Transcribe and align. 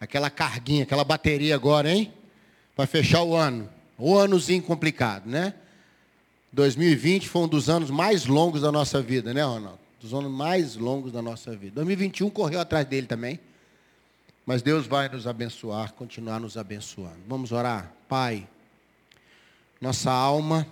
Aquela 0.00 0.30
carguinha, 0.30 0.84
aquela 0.84 1.04
bateria 1.04 1.54
agora, 1.54 1.92
hein? 1.92 2.12
Para 2.74 2.86
fechar 2.86 3.22
o 3.22 3.36
ano. 3.36 3.68
O 3.98 4.18
anozinho 4.18 4.62
complicado, 4.62 5.26
né? 5.26 5.52
2020 6.52 7.28
foi 7.28 7.42
um 7.42 7.48
dos 7.48 7.68
anos 7.68 7.90
mais 7.90 8.26
longos 8.26 8.62
da 8.62 8.72
nossa 8.72 9.02
vida, 9.02 9.34
né, 9.34 9.44
Ronaldo? 9.44 9.78
Dos 10.00 10.14
anos 10.14 10.32
mais 10.32 10.74
longos 10.74 11.12
da 11.12 11.20
nossa 11.20 11.54
vida. 11.54 11.74
2021 11.74 12.30
correu 12.30 12.58
atrás 12.58 12.86
dele 12.86 13.06
também. 13.06 13.38
Mas 14.46 14.62
Deus 14.62 14.86
vai 14.86 15.08
nos 15.08 15.26
abençoar, 15.26 15.92
continuar 15.92 16.40
nos 16.40 16.56
abençoando. 16.56 17.20
Vamos 17.28 17.52
orar? 17.52 17.92
Pai, 18.08 18.48
nossa 19.80 20.10
alma 20.10 20.66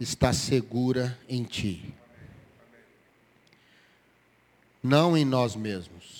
está 0.00 0.32
segura 0.32 1.16
em 1.28 1.44
Ti. 1.44 1.94
Não 4.82 5.16
em 5.16 5.24
nós 5.24 5.54
mesmos. 5.54 6.19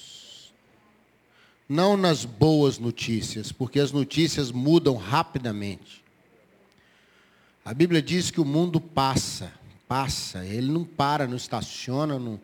Não 1.71 1.97
nas 1.97 2.25
boas 2.25 2.81
notícias, 2.81 3.53
porque 3.53 3.79
as 3.79 3.93
notícias 3.93 4.51
mudam 4.51 4.97
rapidamente. 4.97 6.03
A 7.65 7.73
Bíblia 7.73 8.03
diz 8.03 8.29
que 8.29 8.41
o 8.41 8.45
mundo 8.45 8.81
passa, 8.81 9.53
passa, 9.87 10.45
ele 10.45 10.69
não 10.69 10.83
para, 10.83 11.29
não 11.29 11.37
estaciona, 11.37 12.19
não, 12.19 12.41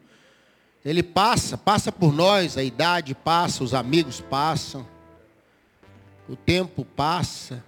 ele 0.85 1.03
passa, 1.03 1.59
passa 1.59 1.91
por 1.91 2.13
nós, 2.13 2.57
a 2.57 2.63
idade 2.63 3.17
passa, 3.17 3.65
os 3.65 3.75
amigos 3.75 4.21
passam, 4.21 4.87
o 6.29 6.37
tempo 6.37 6.85
passa, 6.85 7.65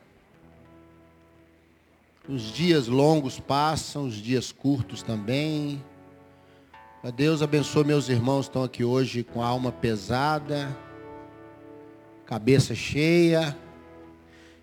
os 2.29 2.53
dias 2.53 2.87
longos 2.87 3.41
passam, 3.41 4.07
os 4.07 4.15
dias 4.15 4.53
curtos 4.53 5.03
também. 5.03 5.85
Deus 7.17 7.43
abençoe 7.43 7.83
meus 7.83 8.09
irmãos 8.09 8.47
que 8.47 8.51
estão 8.51 8.63
aqui 8.63 8.85
hoje 8.85 9.25
com 9.25 9.43
a 9.43 9.47
alma 9.49 9.73
pesada, 9.73 10.69
cabeça 12.29 12.75
cheia. 12.75 13.57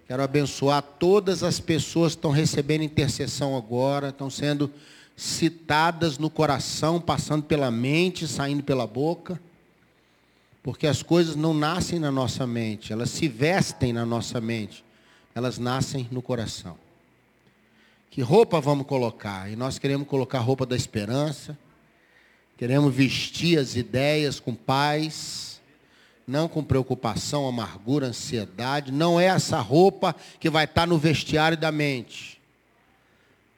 Quero 0.07 0.21
abençoar 0.21 0.83
todas 0.83 1.41
as 1.41 1.59
pessoas 1.59 2.13
que 2.13 2.19
estão 2.19 2.29
recebendo 2.29 2.83
intercessão 2.83 3.57
agora, 3.57 4.09
estão 4.09 4.29
sendo 4.29 4.71
citadas 5.17 6.19
no 6.19 6.29
coração, 6.29 7.01
passando 7.01 7.41
pela 7.41 7.71
mente, 7.71 8.27
saindo 8.27 8.61
pela 8.61 8.85
boca. 8.85 9.41
Porque 10.61 10.85
as 10.85 11.01
coisas 11.01 11.35
não 11.35 11.55
nascem 11.55 11.97
na 11.97 12.11
nossa 12.11 12.45
mente, 12.45 12.93
elas 12.93 13.09
se 13.09 13.27
vestem 13.27 13.91
na 13.91 14.05
nossa 14.05 14.39
mente, 14.39 14.85
elas 15.33 15.57
nascem 15.57 16.07
no 16.11 16.21
coração. 16.21 16.77
Que 18.11 18.21
roupa 18.21 18.61
vamos 18.61 18.85
colocar? 18.85 19.51
E 19.51 19.55
nós 19.55 19.79
queremos 19.79 20.07
colocar 20.07 20.37
a 20.37 20.41
roupa 20.41 20.67
da 20.67 20.75
esperança, 20.75 21.57
queremos 22.57 22.93
vestir 22.93 23.57
as 23.57 23.75
ideias 23.75 24.39
com 24.39 24.53
paz, 24.53 25.54
não 26.27 26.47
com 26.47 26.63
preocupação, 26.63 27.47
amargura, 27.47 28.07
ansiedade. 28.07 28.91
Não 28.91 29.19
é 29.19 29.25
essa 29.25 29.59
roupa 29.59 30.15
que 30.39 30.49
vai 30.49 30.65
estar 30.65 30.87
no 30.87 30.97
vestiário 30.97 31.57
da 31.57 31.71
mente. 31.71 32.41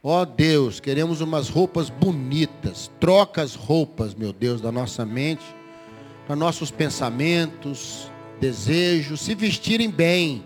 Ó 0.04 0.22
oh 0.22 0.26
Deus, 0.26 0.80
queremos 0.80 1.22
umas 1.22 1.50
roupas 1.50 1.90
bonitas. 1.90 2.92
Troca 3.00 3.42
as 3.42 3.56
roupas, 3.56 4.14
meu 4.14 4.32
Deus, 4.32 4.62
da 4.62 4.72
nossa 4.72 5.06
mente, 5.06 5.44
para 6.26 6.36
nossos 6.36 6.70
pensamentos, 6.70 8.12
desejos, 8.40 9.22
se 9.22 9.34
vestirem 9.34 9.90
bem, 9.90 10.44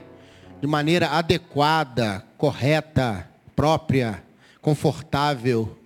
de 0.62 0.68
maneira 0.68 1.10
adequada, 1.10 2.26
correta, 2.38 3.28
própria, 3.56 4.24
confortável. 4.62 5.78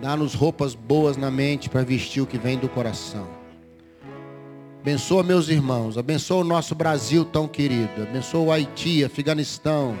Dá-nos 0.00 0.34
roupas 0.34 0.74
boas 0.74 1.16
na 1.16 1.30
mente 1.30 1.68
para 1.68 1.82
vestir 1.82 2.22
o 2.22 2.26
que 2.26 2.38
vem 2.38 2.58
do 2.58 2.68
coração. 2.68 3.43
Abençoa 4.84 5.22
meus 5.22 5.48
irmãos, 5.48 5.96
abençoa 5.96 6.42
o 6.42 6.44
nosso 6.44 6.74
Brasil 6.74 7.24
tão 7.24 7.48
querido, 7.48 8.02
abençoa 8.02 8.40
o 8.40 8.52
Haiti, 8.52 9.02
Afeganistão 9.02 9.96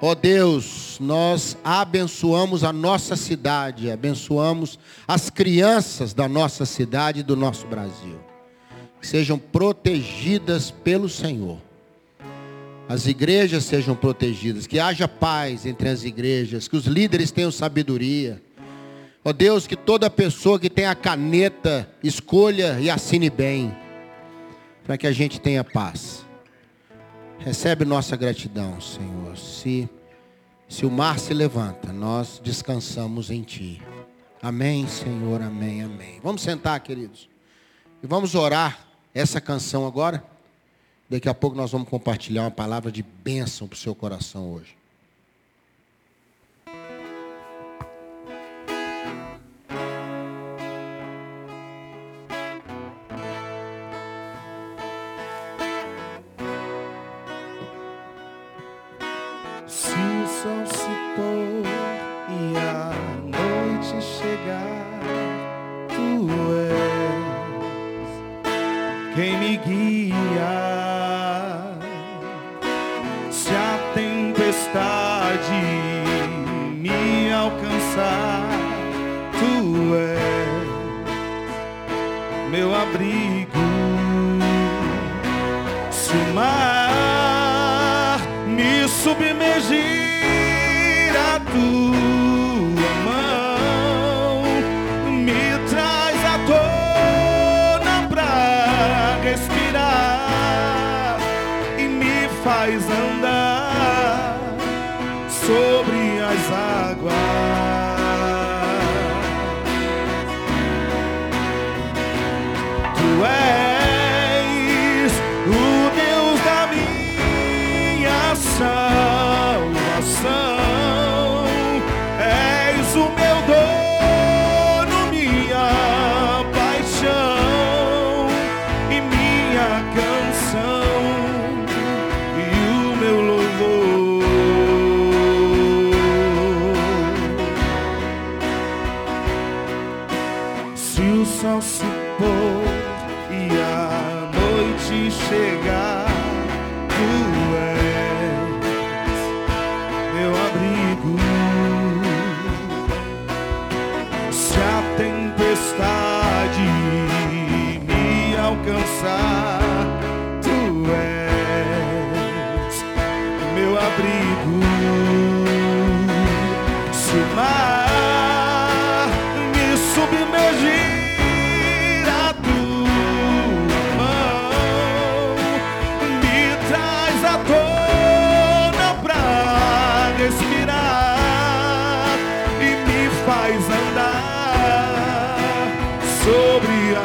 Ó 0.00 0.12
oh 0.12 0.14
Deus, 0.14 0.96
nós 1.00 1.56
abençoamos 1.64 2.62
a 2.62 2.72
nossa 2.72 3.16
cidade, 3.16 3.90
abençoamos 3.90 4.78
as 5.08 5.28
crianças 5.28 6.14
da 6.14 6.28
nossa 6.28 6.64
cidade 6.64 7.20
e 7.20 7.22
do 7.24 7.34
nosso 7.34 7.66
Brasil. 7.66 8.16
Que 9.00 9.06
sejam 9.06 9.36
protegidas 9.36 10.70
pelo 10.70 11.08
Senhor. 11.08 11.58
As 12.88 13.08
igrejas 13.08 13.64
sejam 13.64 13.96
protegidas, 13.96 14.68
que 14.68 14.78
haja 14.78 15.08
paz 15.08 15.66
entre 15.66 15.88
as 15.88 16.04
igrejas, 16.04 16.68
que 16.68 16.76
os 16.76 16.86
líderes 16.86 17.32
tenham 17.32 17.50
sabedoria. 17.50 18.40
Ó 19.24 19.30
oh 19.30 19.32
Deus, 19.32 19.66
que 19.66 19.76
toda 19.76 20.08
pessoa 20.08 20.58
que 20.58 20.70
tem 20.70 20.86
a 20.86 20.94
caneta 20.94 21.88
escolha 22.02 22.78
e 22.80 22.88
assine 22.88 23.28
bem, 23.28 23.76
para 24.84 24.96
que 24.96 25.06
a 25.06 25.12
gente 25.12 25.40
tenha 25.40 25.62
paz. 25.62 26.24
Recebe 27.38 27.84
nossa 27.84 28.16
gratidão, 28.16 28.80
Senhor. 28.80 29.36
Se, 29.36 29.88
se 30.68 30.86
o 30.86 30.90
mar 30.90 31.18
se 31.18 31.34
levanta, 31.34 31.92
nós 31.92 32.40
descansamos 32.42 33.30
em 33.30 33.42
Ti. 33.42 33.82
Amém, 34.40 34.86
Senhor, 34.86 35.42
amém, 35.42 35.82
amém. 35.82 36.20
Vamos 36.22 36.42
sentar, 36.42 36.78
queridos. 36.80 37.28
E 38.02 38.06
vamos 38.06 38.34
orar 38.36 38.86
essa 39.12 39.40
canção 39.40 39.86
agora. 39.86 40.24
Daqui 41.10 41.28
a 41.28 41.34
pouco 41.34 41.56
nós 41.56 41.72
vamos 41.72 41.88
compartilhar 41.88 42.42
uma 42.42 42.50
palavra 42.50 42.92
de 42.92 43.02
bênção 43.02 43.66
para 43.66 43.74
o 43.74 43.78
seu 43.78 43.94
coração 43.94 44.52
hoje. 44.52 44.77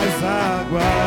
As 0.01 0.23
águas. 0.23 1.02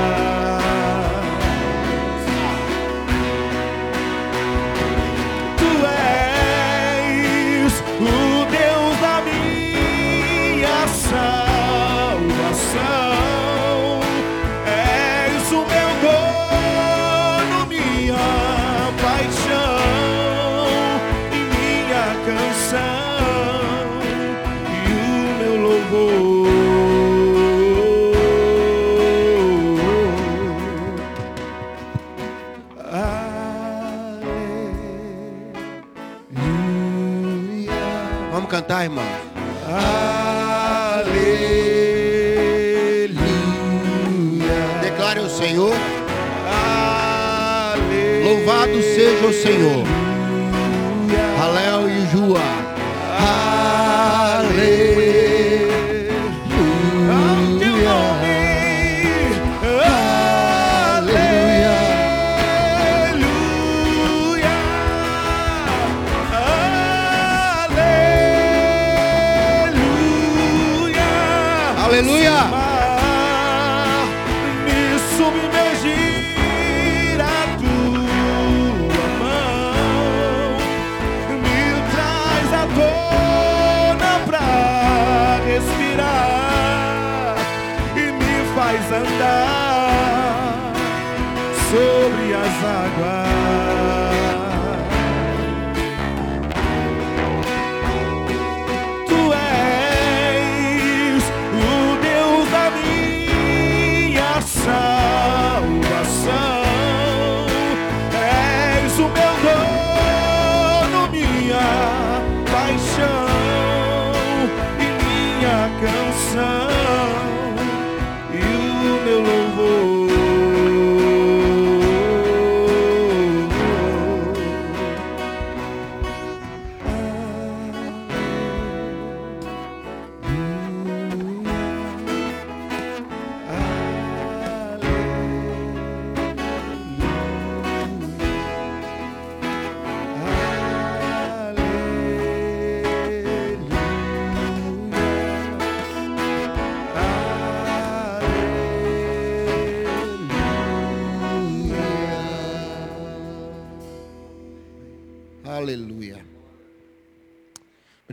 Senhor. 49.33 50.06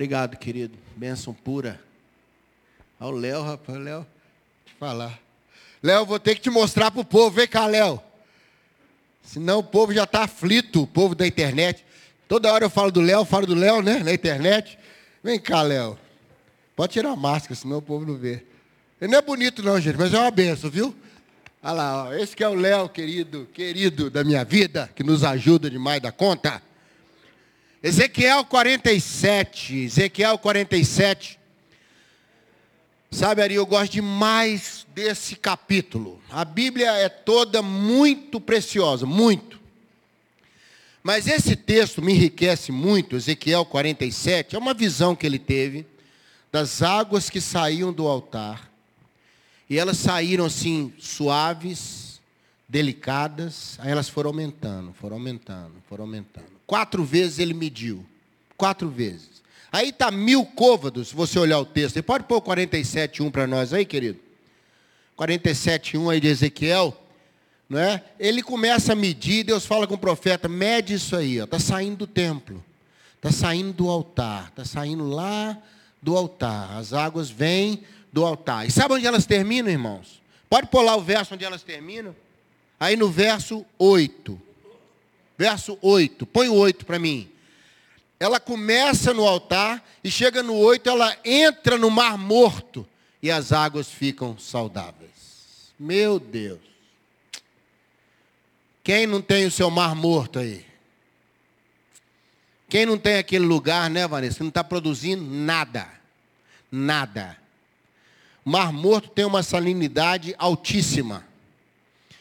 Obrigado, 0.03 0.35
querido. 0.35 0.77
Bênção 0.97 1.33
pura. 1.33 1.79
Ao 2.99 3.09
Léo, 3.09 3.41
rapaz, 3.41 3.77
Léo, 3.79 4.05
falar. 4.77 5.17
Léo, 5.81 6.05
vou 6.05 6.19
ter 6.19 6.35
que 6.35 6.41
te 6.41 6.49
mostrar 6.49 6.91
pro 6.91 7.05
povo. 7.05 7.31
Vem 7.31 7.47
cá, 7.47 7.65
Léo. 7.65 8.01
Senão 9.23 9.59
o 9.59 9.63
povo 9.63 9.93
já 9.93 10.03
está 10.03 10.25
aflito, 10.25 10.83
o 10.83 10.87
povo 10.87 11.15
da 11.15 11.25
internet. 11.25 11.85
Toda 12.27 12.51
hora 12.51 12.65
eu 12.65 12.69
falo 12.69 12.91
do 12.91 12.99
Léo, 12.99 13.23
falo 13.23 13.47
do 13.47 13.55
Léo, 13.55 13.81
né? 13.81 13.99
Na 13.99 14.13
internet. 14.13 14.77
Vem 15.23 15.39
cá, 15.39 15.61
Léo. 15.61 15.97
Pode 16.75 16.91
tirar 16.91 17.11
a 17.11 17.15
máscara, 17.15 17.55
senão 17.55 17.77
o 17.77 17.81
povo 17.81 18.05
não 18.05 18.17
vê. 18.17 18.43
Ele 18.99 19.09
não 19.09 19.19
é 19.19 19.21
bonito 19.21 19.63
não, 19.63 19.79
gente, 19.79 19.97
mas 19.97 20.13
é 20.13 20.19
uma 20.19 20.31
benção, 20.31 20.69
viu? 20.69 20.93
Olha 21.63 21.73
lá, 21.73 22.03
ó. 22.09 22.13
esse 22.13 22.35
que 22.35 22.43
é 22.43 22.49
o 22.49 22.55
Léo, 22.55 22.89
querido, 22.89 23.47
querido 23.53 24.09
da 24.09 24.21
minha 24.21 24.43
vida, 24.43 24.89
que 24.93 25.01
nos 25.01 25.23
ajuda 25.23 25.69
demais 25.69 26.01
da 26.01 26.11
conta. 26.11 26.61
Ezequiel 27.83 28.45
47, 28.45 29.75
Ezequiel 29.75 30.37
47. 30.37 31.37
Sabe, 33.11 33.41
Ari, 33.41 33.55
eu 33.55 33.65
gosto 33.65 33.91
demais 33.91 34.87
desse 34.95 35.35
capítulo. 35.35 36.21
A 36.31 36.45
Bíblia 36.45 36.93
é 36.93 37.09
toda 37.09 37.61
muito 37.61 38.39
preciosa, 38.39 39.05
muito. 39.05 39.59
Mas 41.03 41.27
esse 41.27 41.57
texto 41.57 42.01
me 42.01 42.13
enriquece 42.13 42.71
muito, 42.71 43.17
Ezequiel 43.17 43.65
47, 43.65 44.55
é 44.55 44.57
uma 44.57 44.73
visão 44.73 45.13
que 45.13 45.25
ele 45.25 45.37
teve 45.37 45.85
das 46.49 46.81
águas 46.81 47.29
que 47.29 47.41
saíam 47.41 47.91
do 47.91 48.07
altar. 48.07 48.71
E 49.69 49.77
elas 49.77 49.97
saíram 49.97 50.45
assim, 50.45 50.93
suaves, 50.97 52.21
delicadas, 52.69 53.77
aí 53.79 53.91
elas 53.91 54.07
foram 54.07 54.29
aumentando, 54.29 54.93
foram 54.93 55.17
aumentando, 55.17 55.73
foram 55.89 56.05
aumentando. 56.05 56.52
Quatro 56.73 57.03
vezes 57.03 57.37
ele 57.37 57.53
mediu. 57.53 58.03
Quatro 58.57 58.89
vezes. 58.89 59.43
Aí 59.71 59.89
está 59.89 60.09
mil 60.09 60.43
côvados, 60.43 61.09
se 61.09 61.15
você 61.15 61.37
olhar 61.37 61.59
o 61.59 61.65
texto. 61.65 61.93
Você 61.93 62.01
pode 62.01 62.23
pôr 62.23 62.41
47.1 62.41 63.29
para 63.29 63.45
nós 63.45 63.71
aí, 63.75 63.85
querido? 63.85 64.17
47.1 65.15 66.11
aí 66.11 66.19
de 66.19 66.29
Ezequiel. 66.29 66.99
Não 67.69 67.77
é? 67.77 68.03
Ele 68.19 68.41
começa 68.41 68.93
a 68.93 68.95
medir, 68.95 69.43
Deus 69.43 69.67
fala 69.67 69.85
com 69.85 69.93
o 69.93 69.99
profeta, 69.99 70.49
mede 70.49 70.95
isso 70.95 71.15
aí, 71.15 71.37
está 71.37 71.59
saindo 71.59 71.97
do 71.97 72.07
templo. 72.07 72.65
Está 73.17 73.31
saindo 73.31 73.71
do 73.71 73.87
altar. 73.87 74.47
Está 74.47 74.65
saindo 74.65 75.07
lá 75.07 75.55
do 76.01 76.17
altar. 76.17 76.75
As 76.75 76.91
águas 76.91 77.29
vêm 77.29 77.83
do 78.11 78.25
altar. 78.25 78.65
E 78.65 78.71
sabe 78.71 78.95
onde 78.95 79.05
elas 79.05 79.27
terminam, 79.27 79.69
irmãos? 79.69 80.23
Pode 80.49 80.67
lá 80.73 80.95
o 80.95 81.01
verso 81.01 81.35
onde 81.35 81.45
elas 81.45 81.61
terminam? 81.61 82.15
Aí 82.79 82.95
no 82.95 83.11
verso 83.11 83.63
8. 83.77 84.52
Verso 85.43 85.77
8. 85.81 86.25
Põe 86.25 86.47
o 86.47 86.53
8 86.53 86.85
para 86.85 86.97
mim. 86.97 87.29
Ela 88.17 88.39
começa 88.39 89.13
no 89.13 89.27
altar 89.27 89.85
e 90.01 90.09
chega 90.09 90.41
no 90.41 90.55
8, 90.55 90.89
ela 90.89 91.17
entra 91.25 91.77
no 91.77 91.91
mar 91.91 92.17
morto 92.17 92.87
e 93.21 93.29
as 93.29 93.51
águas 93.51 93.89
ficam 93.89 94.37
saudáveis. 94.39 95.73
Meu 95.77 96.17
Deus. 96.17 96.61
Quem 98.81 99.05
não 99.05 99.21
tem 99.21 99.45
o 99.45 99.51
seu 99.51 99.69
mar 99.69 99.93
morto 99.93 100.39
aí? 100.39 100.65
Quem 102.69 102.85
não 102.85 102.97
tem 102.97 103.17
aquele 103.17 103.45
lugar, 103.45 103.89
né, 103.89 104.07
Vanessa, 104.07 104.37
que 104.37 104.43
não 104.43 104.47
está 104.47 104.63
produzindo 104.63 105.25
nada. 105.25 105.89
Nada. 106.71 107.37
Mar 108.45 108.71
morto 108.71 109.09
tem 109.09 109.25
uma 109.25 109.43
salinidade 109.43 110.33
altíssima. 110.37 111.27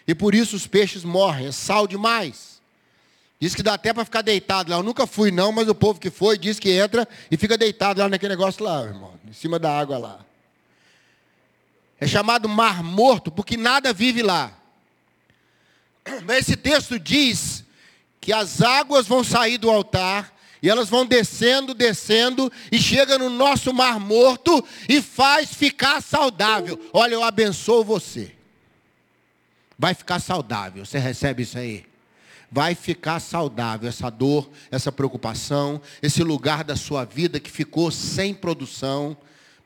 E 0.09 0.13
por 0.13 0.35
isso 0.35 0.57
os 0.57 0.67
peixes 0.67 1.05
morrem, 1.05 1.47
é 1.47 1.53
sal 1.53 1.87
demais. 1.87 2.52
Diz 3.43 3.57
que 3.57 3.63
dá 3.65 3.75
até 3.75 3.93
para 3.93 4.05
ficar 4.05 4.23
deitado 4.23 4.71
lá. 4.71 4.77
Eu 4.77 4.85
nunca 4.85 5.05
fui 5.05 5.33
não, 5.33 5.51
mas 5.51 5.67
o 5.67 5.75
povo 5.75 5.99
que 5.99 6.11
foi 6.11 6.39
diz 6.39 6.61
que 6.61 6.71
entra 6.71 7.09
e 7.29 7.37
fica 7.37 7.59
deitado 7.59 7.99
lá 8.01 8.09
naquele 8.09 8.37
negócio 8.37 8.63
lá, 8.63 8.85
irmão, 8.85 9.19
em 9.29 9.33
cima 9.33 9.59
da 9.59 9.77
água 9.77 9.99
lá. 9.99 10.21
É 11.99 12.07
chamado 12.07 12.49
mar 12.49 12.85
morto 12.85 13.33
porque 13.33 13.57
nada 13.57 13.93
vive 13.93 14.23
lá. 14.23 14.57
Mas 16.25 16.43
esse 16.43 16.55
texto 16.57 17.01
diz 17.01 17.65
que 18.21 18.33
as 18.33 18.63
águas 18.63 19.09
vão 19.09 19.25
sair 19.25 19.59
do 19.59 19.69
altar 19.69 20.33
e 20.63 20.71
elas 20.71 20.89
vão 20.89 21.05
descendo, 21.05 21.75
descendo 21.75 22.49
e 22.71 22.79
chega 22.79 23.19
no 23.19 23.29
nosso 23.29 23.75
mar 23.75 23.99
morto 23.99 24.65
e 24.89 25.03
faz 25.03 25.53
ficar 25.53 26.01
saudável. 26.01 26.79
Olha, 26.93 27.15
eu 27.15 27.25
abençoo 27.25 27.83
você. 27.83 28.37
vai 29.77 29.95
ficar 29.95 30.21
saudável. 30.21 30.87
Você 30.87 31.01
recebe 31.01 31.43
isso 31.43 31.59
aí? 31.59 31.91
Vai 32.53 32.75
ficar 32.75 33.19
saudável 33.19 33.89
essa 33.89 34.11
dor, 34.11 34.49
essa 34.71 34.93
preocupação, 34.93 35.81
esse 36.03 36.23
lugar 36.23 36.63
da 36.63 36.77
sua 36.77 37.05
vida 37.05 37.41
que 37.41 37.51
ficou 37.51 37.91
sem 37.91 38.35
produção 38.35 39.17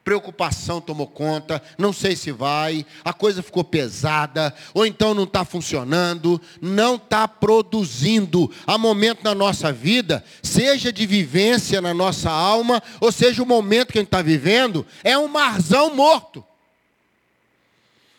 preocupação 0.06 0.80
tomou 0.80 1.08
conta, 1.08 1.60
não 1.76 1.92
sei 1.92 2.14
se 2.14 2.30
vai, 2.30 2.86
a 3.04 3.12
coisa 3.12 3.42
ficou 3.42 3.64
pesada, 3.64 4.54
ou 4.72 4.86
então 4.86 5.12
não 5.12 5.24
está 5.24 5.44
funcionando, 5.44 6.40
não 6.62 6.94
está 6.94 7.26
produzindo. 7.26 8.48
Há 8.64 8.78
momento 8.78 9.24
na 9.24 9.34
nossa 9.34 9.72
vida, 9.72 10.24
seja 10.40 10.92
de 10.92 11.04
vivência 11.08 11.80
na 11.80 11.92
nossa 11.92 12.30
alma, 12.30 12.80
ou 13.00 13.10
seja 13.10 13.42
o 13.42 13.46
momento 13.46 13.90
que 13.90 13.98
a 13.98 14.00
gente 14.00 14.06
está 14.06 14.22
vivendo, 14.22 14.86
é 15.02 15.18
um 15.18 15.26
marzão 15.26 15.92
morto. 15.92 16.38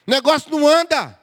O 0.05 0.11
negócio 0.11 0.51
não 0.51 0.67
anda. 0.67 1.16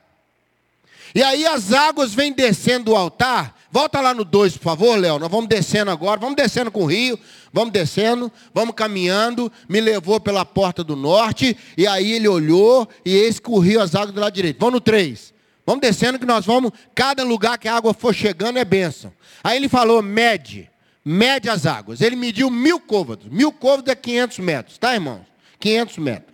E 1.15 1.23
aí 1.23 1.47
as 1.47 1.73
águas 1.73 2.13
vêm 2.13 2.33
descendo 2.33 2.87
do 2.87 2.97
altar, 2.97 3.55
Volta 3.75 4.01
lá 4.01 4.15
no 4.15 4.25
2, 4.25 4.57
por 4.57 4.63
favor, 4.63 4.97
Léo. 4.97 5.19
Nós 5.19 5.29
vamos 5.29 5.49
descendo 5.49 5.91
agora. 5.91 6.21
Vamos 6.21 6.37
descendo 6.37 6.71
com 6.71 6.85
o 6.85 6.87
rio. 6.87 7.19
Vamos 7.53 7.73
descendo. 7.73 8.31
Vamos 8.55 8.73
caminhando. 8.73 9.51
Me 9.69 9.81
levou 9.81 10.21
pela 10.21 10.45
porta 10.45 10.85
do 10.85 10.95
norte. 10.95 11.57
E 11.77 11.85
aí 11.85 12.13
ele 12.13 12.29
olhou. 12.29 12.89
E 13.05 13.13
eis 13.13 13.41
que 13.41 13.51
o 13.51 13.59
rio, 13.59 13.81
as 13.81 13.97
águas 13.97 14.13
do 14.13 14.21
lado 14.21 14.33
direito. 14.33 14.61
Vamos 14.61 14.75
no 14.75 14.81
3. 14.81 15.35
Vamos 15.67 15.81
descendo 15.81 16.21
que 16.21 16.25
nós 16.25 16.47
vamos. 16.47 16.71
Cada 16.95 17.25
lugar 17.25 17.59
que 17.59 17.67
a 17.67 17.75
água 17.75 17.93
for 17.93 18.15
chegando 18.15 18.61
é 18.61 18.65
bênção. 18.65 19.13
Aí 19.43 19.57
ele 19.57 19.69
falou: 19.69 20.01
mede. 20.01 20.71
Mede 21.05 21.51
as 21.51 21.67
águas. 21.67 22.01
Ele 22.01 22.15
mediu 22.15 22.49
mil 22.51 22.79
côvados. 22.79 23.27
Mil 23.29 23.51
côvados 23.51 23.91
é 23.91 23.97
500 23.97 24.39
metros. 24.39 24.79
Tá, 24.79 24.95
irmãos? 24.95 25.23
500 25.59 25.99
metros. 25.99 26.34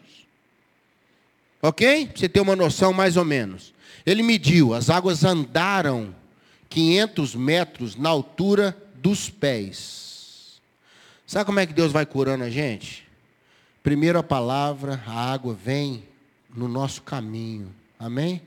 Ok? 1.63 2.11
Você 2.15 2.29
ter 2.29 2.41
uma 2.41 2.57
noção 2.57 2.93
mais 2.93 3.17
ou 3.17 3.25
menos. 3.25 3.75
Ele 4.07 4.23
mediu. 4.23 4.73
As 4.73 4.89
águas 4.89 5.25
andaram 5.25 6.15
500 6.69 7.35
metros 7.35 7.97
na 7.97 8.09
altura 8.09 8.77
dos 8.95 9.29
pés. 9.29 10.61
Sabe 11.27 11.45
como 11.45 11.61
é 11.61 11.67
que 11.67 11.73
Deus 11.73 11.93
vai 11.93 12.07
curando 12.07 12.45
a 12.45 12.51
gente? 12.51 13.07
Primeiro 13.83 14.19
a 14.19 14.23
palavra, 14.23 15.03
a 15.07 15.33
água 15.33 15.55
vem 15.55 16.05
no 16.55 16.69
nosso 16.69 17.03
caminho. 17.03 17.75
Amém? 17.99 18.43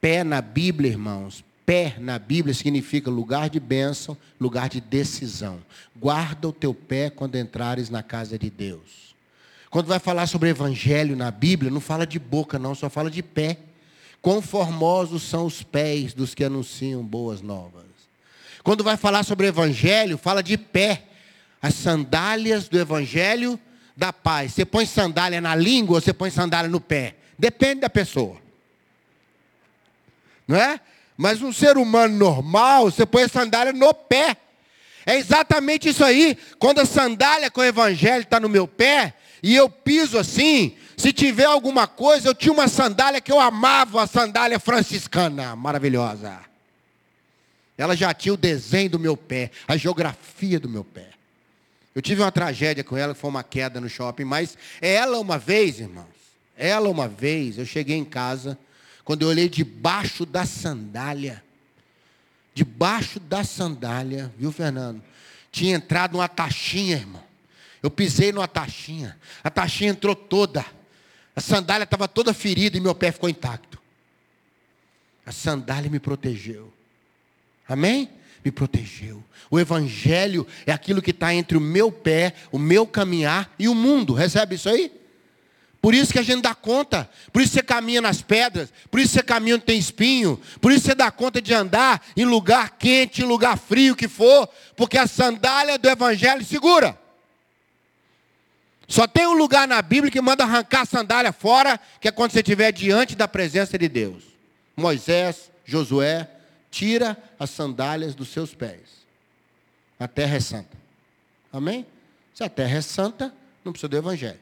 Pé 0.00 0.24
na 0.24 0.40
Bíblia, 0.40 0.90
irmãos. 0.90 1.44
Pé 1.64 1.96
na 1.98 2.18
Bíblia 2.18 2.54
significa 2.54 3.10
lugar 3.10 3.50
de 3.50 3.58
bênção, 3.58 4.16
lugar 4.38 4.68
de 4.68 4.80
decisão. 4.80 5.58
Guarda 5.96 6.48
o 6.48 6.52
teu 6.52 6.72
pé 6.72 7.10
quando 7.10 7.36
entrares 7.36 7.90
na 7.90 8.02
casa 8.02 8.38
de 8.38 8.48
Deus. 8.48 9.15
Quando 9.76 9.88
vai 9.88 9.98
falar 9.98 10.26
sobre 10.26 10.48
evangelho 10.48 11.14
na 11.14 11.30
Bíblia, 11.30 11.70
não 11.70 11.82
fala 11.82 12.06
de 12.06 12.18
boca, 12.18 12.58
não, 12.58 12.74
só 12.74 12.88
fala 12.88 13.10
de 13.10 13.22
pé. 13.22 13.58
Quão 14.22 14.40
formosos 14.40 15.22
são 15.22 15.44
os 15.44 15.62
pés 15.62 16.14
dos 16.14 16.34
que 16.34 16.42
anunciam 16.42 17.04
boas 17.04 17.42
novas. 17.42 17.84
Quando 18.64 18.82
vai 18.82 18.96
falar 18.96 19.22
sobre 19.22 19.48
evangelho, 19.48 20.16
fala 20.16 20.42
de 20.42 20.56
pé. 20.56 21.02
As 21.60 21.74
sandálias 21.74 22.70
do 22.70 22.78
evangelho 22.78 23.60
da 23.94 24.14
paz. 24.14 24.54
Você 24.54 24.64
põe 24.64 24.86
sandália 24.86 25.42
na 25.42 25.54
língua 25.54 25.96
ou 25.96 26.00
você 26.00 26.14
põe 26.14 26.30
sandália 26.30 26.70
no 26.70 26.80
pé? 26.80 27.14
Depende 27.38 27.82
da 27.82 27.90
pessoa. 27.90 28.38
Não 30.48 30.56
é? 30.56 30.80
Mas 31.18 31.42
um 31.42 31.52
ser 31.52 31.76
humano 31.76 32.16
normal, 32.16 32.90
você 32.90 33.04
põe 33.04 33.24
a 33.24 33.28
sandália 33.28 33.74
no 33.74 33.92
pé. 33.92 34.38
É 35.04 35.16
exatamente 35.16 35.90
isso 35.90 36.02
aí. 36.02 36.34
Quando 36.58 36.78
a 36.78 36.86
sandália 36.86 37.50
com 37.50 37.60
o 37.60 37.64
evangelho 37.64 38.22
está 38.22 38.40
no 38.40 38.48
meu 38.48 38.66
pé, 38.66 39.12
e 39.46 39.54
eu 39.54 39.70
piso 39.70 40.18
assim, 40.18 40.76
se 40.96 41.12
tiver 41.12 41.44
alguma 41.44 41.86
coisa, 41.86 42.30
eu 42.30 42.34
tinha 42.34 42.52
uma 42.52 42.66
sandália 42.66 43.20
que 43.20 43.30
eu 43.30 43.38
amava, 43.38 44.02
a 44.02 44.06
sandália 44.08 44.58
franciscana, 44.58 45.54
maravilhosa. 45.54 46.40
Ela 47.78 47.94
já 47.94 48.12
tinha 48.12 48.34
o 48.34 48.36
desenho 48.36 48.90
do 48.90 48.98
meu 48.98 49.16
pé, 49.16 49.52
a 49.68 49.76
geografia 49.76 50.58
do 50.58 50.68
meu 50.68 50.82
pé. 50.82 51.10
Eu 51.94 52.02
tive 52.02 52.22
uma 52.22 52.32
tragédia 52.32 52.82
com 52.82 52.96
ela, 52.96 53.14
que 53.14 53.20
foi 53.20 53.30
uma 53.30 53.44
queda 53.44 53.80
no 53.80 53.88
shopping, 53.88 54.24
mas 54.24 54.58
ela 54.80 55.16
uma 55.20 55.38
vez, 55.38 55.78
irmãos, 55.78 56.08
ela 56.56 56.88
uma 56.88 57.06
vez, 57.06 57.56
eu 57.56 57.64
cheguei 57.64 57.96
em 57.96 58.04
casa, 58.04 58.58
quando 59.04 59.22
eu 59.22 59.28
olhei 59.28 59.48
debaixo 59.48 60.26
da 60.26 60.44
sandália, 60.44 61.40
debaixo 62.52 63.20
da 63.20 63.44
sandália, 63.44 64.28
viu, 64.36 64.50
Fernando? 64.50 65.00
Tinha 65.52 65.76
entrado 65.76 66.16
uma 66.16 66.26
taxinha, 66.26 66.96
irmão. 66.96 67.25
Eu 67.82 67.90
pisei 67.90 68.32
numa 68.32 68.48
taxinha, 68.48 69.16
a 69.42 69.50
taxinha 69.50 69.90
entrou 69.90 70.14
toda. 70.14 70.64
A 71.34 71.40
sandália 71.40 71.84
estava 71.84 72.08
toda 72.08 72.32
ferida 72.32 72.76
e 72.76 72.80
meu 72.80 72.94
pé 72.94 73.12
ficou 73.12 73.28
intacto. 73.28 73.78
A 75.24 75.32
sandália 75.32 75.90
me 75.90 75.98
protegeu. 75.98 76.72
Amém? 77.68 78.08
Me 78.44 78.50
protegeu. 78.50 79.22
O 79.50 79.60
Evangelho 79.60 80.46
é 80.64 80.72
aquilo 80.72 81.02
que 81.02 81.10
está 81.10 81.34
entre 81.34 81.58
o 81.58 81.60
meu 81.60 81.92
pé, 81.92 82.34
o 82.50 82.58
meu 82.58 82.86
caminhar 82.86 83.52
e 83.58 83.68
o 83.68 83.74
mundo. 83.74 84.14
Recebe 84.14 84.54
isso 84.54 84.68
aí? 84.68 84.90
Por 85.80 85.94
isso 85.94 86.12
que 86.12 86.18
a 86.18 86.22
gente 86.22 86.42
dá 86.42 86.54
conta. 86.54 87.08
Por 87.32 87.42
isso 87.42 87.52
você 87.52 87.62
caminha 87.62 88.00
nas 88.00 88.22
pedras. 88.22 88.72
Por 88.90 88.98
isso 88.98 89.12
você 89.12 89.22
caminha 89.22 89.56
onde 89.56 89.64
tem 89.64 89.78
espinho. 89.78 90.40
Por 90.60 90.72
isso 90.72 90.86
você 90.86 90.94
dá 90.94 91.10
conta 91.10 91.40
de 91.40 91.54
andar 91.54 92.04
em 92.16 92.24
lugar 92.24 92.70
quente, 92.78 93.22
em 93.22 93.24
lugar 93.24 93.56
frio 93.56 93.94
que 93.94 94.08
for. 94.08 94.48
Porque 94.74 94.98
a 94.98 95.06
sandália 95.06 95.78
do 95.78 95.88
Evangelho 95.88 96.44
segura. 96.44 96.98
Só 98.88 99.06
tem 99.06 99.26
um 99.26 99.34
lugar 99.34 99.66
na 99.66 99.82
Bíblia 99.82 100.10
que 100.10 100.20
manda 100.20 100.44
arrancar 100.44 100.82
a 100.82 100.86
sandália 100.86 101.32
fora, 101.32 101.78
que 102.00 102.08
é 102.08 102.12
quando 102.12 102.32
você 102.32 102.40
estiver 102.40 102.70
diante 102.72 103.16
da 103.16 103.26
presença 103.26 103.76
de 103.76 103.88
Deus. 103.88 104.22
Moisés, 104.76 105.50
Josué, 105.64 106.30
tira 106.70 107.16
as 107.38 107.50
sandálias 107.50 108.14
dos 108.14 108.28
seus 108.28 108.54
pés. 108.54 109.06
A 109.98 110.06
terra 110.06 110.36
é 110.36 110.40
santa. 110.40 110.76
Amém? 111.52 111.86
Se 112.34 112.44
a 112.44 112.48
terra 112.48 112.76
é 112.76 112.80
santa, 112.80 113.34
não 113.64 113.72
precisa 113.72 113.88
do 113.88 113.96
evangelho. 113.96 114.38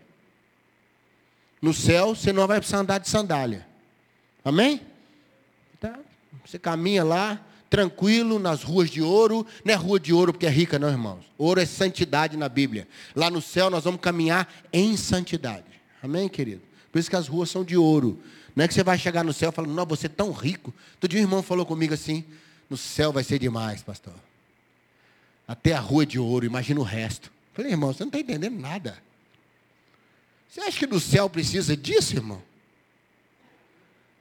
No 1.63 1.73
céu, 1.73 2.15
você 2.15 2.33
não 2.33 2.47
vai 2.47 2.59
precisar 2.59 2.81
andar 2.81 2.99
de 2.99 3.09
sandália. 3.09 3.67
Amém? 4.45 4.83
Tá? 5.81 5.99
Você 6.45 6.59
caminha 6.59 7.03
lá, 7.03 7.41
tranquilo 7.75 8.38
nas 8.38 8.62
ruas 8.62 8.88
de 8.88 9.02
ouro. 9.02 9.45
Não 9.64 9.75
é 9.75 9.76
rua 9.76 9.99
de 9.99 10.12
ouro 10.12 10.33
porque 10.33 10.47
é 10.47 10.50
rica, 10.50 10.78
não, 10.78 10.88
irmãos. 10.88 11.25
Ouro 11.37 11.61
é 11.61 11.66
santidade 11.66 12.37
na 12.37 12.49
Bíblia. 12.49 12.87
Lá 13.16 13.28
no 13.28 13.43
céu 13.43 13.69
nós 13.69 13.83
vamos 13.83 14.00
caminhar 14.00 14.49
em 14.73 14.97
santidade. 14.97 15.64
Amém, 16.00 16.28
querido? 16.28 16.62
Por 16.93 17.00
isso 17.00 17.11
que 17.11 17.16
as 17.16 17.26
ruas 17.26 17.50
são 17.50 17.64
de 17.64 17.76
ouro. 17.76 18.23
Não 18.54 18.64
é 18.64 18.69
que 18.69 18.75
você 18.75 18.85
vai 18.85 18.97
chegar 18.97 19.25
no 19.25 19.33
céu 19.33 19.50
falando, 19.50 19.75
não, 19.75 19.85
você 19.85 20.07
é 20.07 20.09
tão 20.09 20.31
rico. 20.31 20.73
Todo 21.00 21.11
dia 21.11 21.19
um 21.19 21.25
irmão 21.25 21.43
falou 21.43 21.66
comigo 21.66 21.93
assim, 21.93 22.25
no 22.71 22.76
céu 22.76 23.12
vai 23.12 23.25
ser 23.25 23.40
demais, 23.40 23.83
pastor. 23.83 24.14
Até 25.49 25.73
a 25.73 25.81
rua 25.81 26.04
é 26.04 26.07
de 26.07 26.16
ouro, 26.16 26.47
imagina 26.47 26.78
o 26.78 26.85
resto. 26.85 27.33
falei, 27.52 27.73
irmão, 27.73 27.93
você 27.93 28.04
não 28.04 28.09
está 28.09 28.21
entendendo 28.21 28.57
nada. 28.57 28.97
Você 30.49 30.61
acha 30.61 30.78
que 30.78 30.87
no 30.87 31.00
céu 31.00 31.28
precisa 31.28 31.76
disso, 31.76 32.14
irmão? 32.14 32.40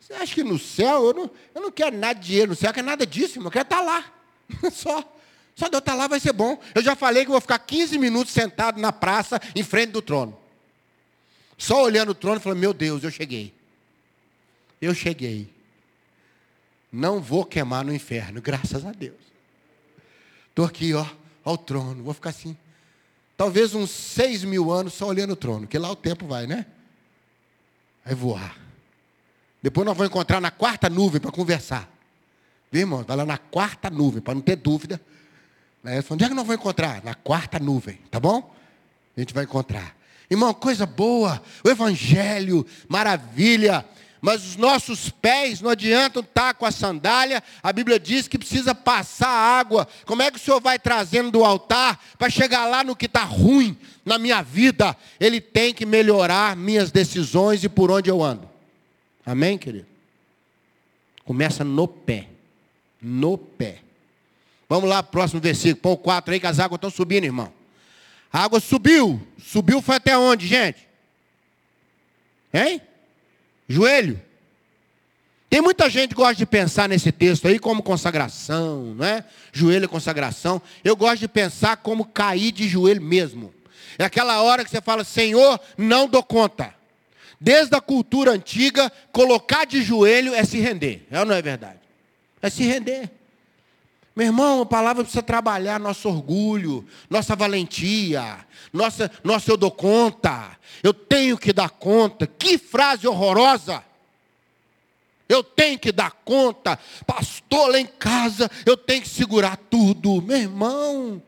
Você 0.04 0.14
acha 0.16 0.36
que 0.36 0.44
no 0.44 0.60
céu, 0.60 1.06
eu 1.06 1.14
não, 1.14 1.32
eu 1.56 1.62
não 1.62 1.72
quero 1.72 1.98
nada 1.98 2.20
de 2.20 2.28
dinheiro 2.28 2.50
no 2.50 2.56
céu, 2.58 2.70
eu 2.70 2.74
quero 2.74 2.86
nada 2.86 3.06
disso, 3.08 3.38
irmão. 3.38 3.48
Eu 3.48 3.52
quero 3.52 3.64
estar 3.64 3.80
lá. 3.80 4.14
Só. 4.70 5.02
Só 5.56 5.70
de 5.70 5.76
eu 5.76 5.80
estar 5.80 5.96
lá 5.96 6.10
vai 6.10 6.20
ser 6.20 6.34
bom. 6.34 6.62
Eu 6.76 6.84
já 6.84 6.94
falei 6.94 7.24
que 7.24 7.30
eu 7.30 7.34
vou 7.34 7.40
ficar 7.40 7.58
15 7.60 7.98
minutos 7.98 8.34
sentado 8.34 8.82
na 8.82 8.92
praça, 8.92 9.40
em 9.56 9.64
frente 9.64 9.92
do 9.92 10.02
trono. 10.02 10.38
Só 11.58 11.82
olhando 11.82 12.10
o 12.10 12.16
trono 12.16 12.38
e 12.38 12.40
falando, 12.42 12.60
meu 12.60 12.74
Deus, 12.74 13.02
eu 13.02 13.12
cheguei. 13.12 13.54
Eu 14.82 14.94
cheguei. 14.94 15.50
Não 16.92 17.22
vou 17.22 17.46
queimar 17.46 17.86
no 17.86 17.94
inferno, 17.94 18.42
graças 18.42 18.86
a 18.86 18.92
Deus. 18.92 19.22
Estou 20.50 20.66
aqui, 20.66 20.94
ó, 20.94 21.06
ao 21.46 21.58
trono. 21.58 22.04
Vou 22.04 22.14
ficar 22.14 22.32
assim. 22.32 22.58
Talvez 23.38 23.74
uns 23.74 23.90
seis 23.90 24.44
mil 24.44 24.70
anos 24.70 24.94
só 24.94 25.08
olhando 25.08 25.32
o 25.32 25.38
trono, 25.38 25.66
que 25.66 25.78
lá 25.78 25.90
o 25.90 25.96
tempo 25.96 26.28
vai, 26.28 26.46
né? 26.46 26.66
Vai 28.04 28.16
voar. 28.16 28.63
Depois 29.64 29.86
nós 29.86 29.96
vamos 29.96 30.12
encontrar 30.12 30.42
na 30.42 30.52
quarta 30.52 30.90
nuvem 30.90 31.22
para 31.22 31.32
conversar. 31.32 31.90
Viu, 32.70 32.82
irmão? 32.82 33.02
Vai 33.08 33.16
lá 33.16 33.26
na 33.26 33.38
quarta 33.38 33.90
nuvem, 33.90 34.22
para 34.22 34.36
não 34.36 34.42
ter 34.42 34.58
dúvida. 34.58 35.00
Né? 35.82 36.04
Onde 36.10 36.26
é 36.26 36.28
que 36.28 36.34
nós 36.34 36.46
vamos 36.46 36.60
encontrar? 36.60 37.02
Na 37.02 37.16
quarta 37.16 37.58
nuvem, 37.60 37.96
tá 38.12 38.20
bom? 38.20 38.54
A 39.16 39.20
gente 39.22 39.34
vai 39.34 39.46
encontrar. 39.46 39.96
Irmão, 40.30 40.54
coisa 40.54 40.86
boa, 40.86 41.42
o 41.64 41.70
Evangelho, 41.70 42.66
maravilha. 42.90 43.86
Mas 44.20 44.46
os 44.46 44.58
nossos 44.58 45.10
pés 45.10 45.62
não 45.62 45.70
adiantam 45.70 46.22
estar 46.22 46.56
com 46.56 46.66
a 46.66 46.72
sandália. 46.72 47.42
A 47.62 47.72
Bíblia 47.72 48.00
diz 48.00 48.28
que 48.28 48.38
precisa 48.38 48.76
passar 48.76 49.30
água. 49.30 49.88
Como 50.06 50.22
é 50.22 50.30
que 50.30 50.38
o 50.38 50.42
Senhor 50.42 50.60
vai 50.60 50.78
trazendo 50.78 51.32
do 51.32 51.46
altar 51.46 52.02
para 52.18 52.30
chegar 52.30 52.66
lá 52.66 52.84
no 52.84 52.96
que 52.96 53.06
está 53.06 53.24
ruim 53.24 53.78
na 54.04 54.18
minha 54.18 54.42
vida? 54.42 54.96
Ele 55.20 55.40
tem 55.40 55.74
que 55.74 55.86
melhorar 55.86 56.56
minhas 56.56 56.92
decisões 56.92 57.64
e 57.64 57.70
por 57.70 57.92
onde 57.92 58.10
eu 58.10 58.22
ando. 58.22 58.53
Amém, 59.26 59.58
querido? 59.58 59.88
Começa 61.26 61.64
no 61.64 61.88
pé. 61.88 62.28
No 63.02 63.38
pé. 63.38 63.80
Vamos 64.68 64.90
lá, 64.90 65.04
próximo 65.04 65.40
versículo. 65.40 65.78
Põe 65.78 65.94
o 65.94 65.98
4 65.98 66.34
aí, 66.34 66.40
que 66.40 66.48
as 66.48 66.60
águas 66.60 66.78
estão 66.78 66.90
subindo, 66.90 67.26
irmão. 67.26 67.54
A 68.32 68.44
água 68.44 68.60
subiu. 68.60 69.22
Subiu 69.38 69.82
foi 69.82 69.98
até 69.98 70.18
onde, 70.18 70.48
gente? 70.48 70.88
Hein? 72.54 72.82
Joelho. 73.68 74.22
Tem 75.50 75.62
muita 75.62 75.88
gente 75.88 76.10
que 76.10 76.16
gosta 76.16 76.34
de 76.34 76.48
pensar 76.48 76.90
nesse 76.90 77.12
texto 77.12 77.48
aí 77.48 77.60
como 77.60 77.84
consagração, 77.84 78.96
não 78.96 79.06
é? 79.06 79.24
Joelho 79.52 79.86
é 79.86 79.88
consagração. 79.88 80.60
Eu 80.84 80.96
gosto 80.96 81.20
de 81.20 81.28
pensar 81.28 81.78
como 81.78 82.06
cair 82.06 82.52
de 82.52 82.68
joelho 82.68 83.02
mesmo. 83.02 83.54
É 84.00 84.06
aquela 84.06 84.42
hora 84.42 84.64
que 84.64 84.72
você 84.72 84.82
fala, 84.82 85.04
Senhor, 85.04 85.60
não 85.78 86.08
dou 86.08 86.24
conta. 86.24 86.74
Desde 87.44 87.76
a 87.76 87.82
cultura 87.82 88.32
antiga, 88.32 88.90
colocar 89.12 89.66
de 89.66 89.82
joelho 89.82 90.34
é 90.34 90.46
se 90.46 90.62
render. 90.62 91.06
É 91.12 91.20
ou 91.20 91.26
não 91.26 91.36
é 91.36 91.42
verdade? 91.42 91.82
É 92.42 92.50
se 92.50 92.64
render. 92.64 93.12
Meu 94.16 94.28
irmão, 94.28 94.62
a 94.62 94.66
palavra 94.66 95.04
precisa 95.04 95.22
trabalhar 95.22 95.78
nosso 95.78 96.08
orgulho, 96.08 96.88
nossa 97.10 97.36
valentia, 97.36 98.48
nossa, 98.72 99.12
nossa 99.26 99.52
eu 99.52 99.58
dou 99.58 99.72
conta, 99.72 100.58
eu 100.82 100.94
tenho 100.94 101.38
que 101.38 101.52
dar 101.52 101.70
conta. 101.70 102.26
Que 102.26 102.58
frase 102.58 103.06
horrorosa! 103.06 103.84
Eu 105.28 105.44
tenho 105.44 105.78
que 105.78 105.92
dar 105.92 106.12
conta, 106.24 106.80
pastor 107.06 107.72
lá 107.72 107.80
em 107.80 107.86
casa, 107.86 108.50
eu 108.66 108.78
tenho 108.78 109.02
que 109.02 109.10
segurar 109.10 109.58
tudo. 109.58 110.22
Meu 110.22 110.38
irmão, 110.38 111.22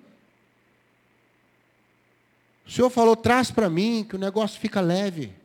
o 2.65 2.72
Senhor 2.72 2.89
falou, 2.89 3.17
traz 3.17 3.51
para 3.51 3.69
mim, 3.69 4.05
que 4.07 4.15
o 4.15 4.19
negócio 4.19 4.57
fica 4.62 4.79
leve. 4.79 5.43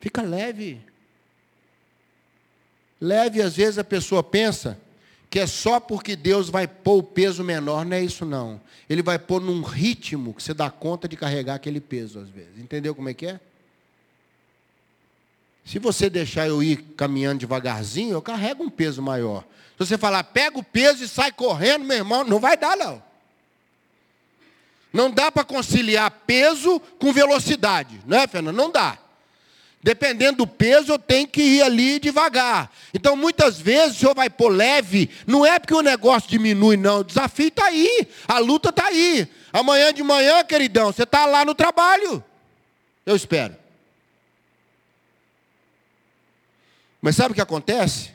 Fica 0.00 0.22
leve. 0.22 0.80
Leve, 3.00 3.42
às 3.42 3.56
vezes 3.56 3.78
a 3.78 3.84
pessoa 3.84 4.22
pensa 4.22 4.78
que 5.30 5.38
é 5.38 5.46
só 5.46 5.78
porque 5.78 6.16
Deus 6.16 6.48
vai 6.48 6.66
pôr 6.66 6.98
o 6.98 7.02
peso 7.02 7.44
menor, 7.44 7.84
não 7.84 7.96
é 7.96 8.02
isso 8.02 8.24
não. 8.24 8.60
Ele 8.88 9.02
vai 9.02 9.18
pôr 9.18 9.40
num 9.40 9.62
ritmo 9.62 10.32
que 10.32 10.42
você 10.42 10.54
dá 10.54 10.70
conta 10.70 11.06
de 11.06 11.16
carregar 11.16 11.54
aquele 11.54 11.80
peso 11.80 12.18
às 12.18 12.28
vezes. 12.28 12.58
Entendeu 12.58 12.94
como 12.94 13.08
é 13.08 13.14
que 13.14 13.26
é? 13.26 13.40
Se 15.64 15.78
você 15.78 16.08
deixar 16.08 16.48
eu 16.48 16.62
ir 16.62 16.78
caminhando 16.96 17.40
devagarzinho, 17.40 18.12
eu 18.12 18.22
carrego 18.22 18.64
um 18.64 18.70
peso 18.70 19.02
maior. 19.02 19.44
Se 19.76 19.84
você 19.86 19.98
falar, 19.98 20.24
pega 20.24 20.58
o 20.58 20.64
peso 20.64 21.04
e 21.04 21.08
sai 21.08 21.30
correndo, 21.30 21.84
meu 21.84 21.98
irmão, 21.98 22.24
não 22.24 22.40
vai 22.40 22.56
dar 22.56 22.74
não. 22.74 23.02
Não 24.90 25.10
dá 25.10 25.30
para 25.30 25.44
conciliar 25.44 26.10
peso 26.26 26.80
com 26.98 27.12
velocidade, 27.12 28.00
não 28.06 28.16
é, 28.16 28.26
Fernando? 28.26 28.56
Não 28.56 28.72
dá. 28.72 28.98
Dependendo 29.82 30.38
do 30.38 30.46
peso, 30.46 30.92
eu 30.92 30.98
tenho 30.98 31.28
que 31.28 31.40
ir 31.40 31.62
ali 31.62 32.00
devagar. 32.00 32.70
Então, 32.92 33.14
muitas 33.14 33.58
vezes, 33.60 33.96
o 33.96 34.00
senhor 34.00 34.14
vai 34.14 34.28
pôr 34.28 34.48
leve, 34.48 35.08
não 35.26 35.46
é 35.46 35.58
porque 35.58 35.74
o 35.74 35.82
negócio 35.82 36.28
diminui, 36.28 36.76
não. 36.76 37.00
O 37.00 37.04
desafio 37.04 37.48
está 37.48 37.66
aí, 37.66 38.08
a 38.26 38.38
luta 38.38 38.70
está 38.70 38.86
aí. 38.86 39.28
Amanhã 39.52 39.92
de 39.92 40.02
manhã, 40.02 40.42
queridão, 40.42 40.92
você 40.92 41.04
está 41.04 41.26
lá 41.26 41.44
no 41.44 41.54
trabalho. 41.54 42.22
Eu 43.06 43.14
espero. 43.14 43.56
Mas 47.00 47.14
sabe 47.14 47.30
o 47.32 47.34
que 47.34 47.40
acontece? 47.40 48.10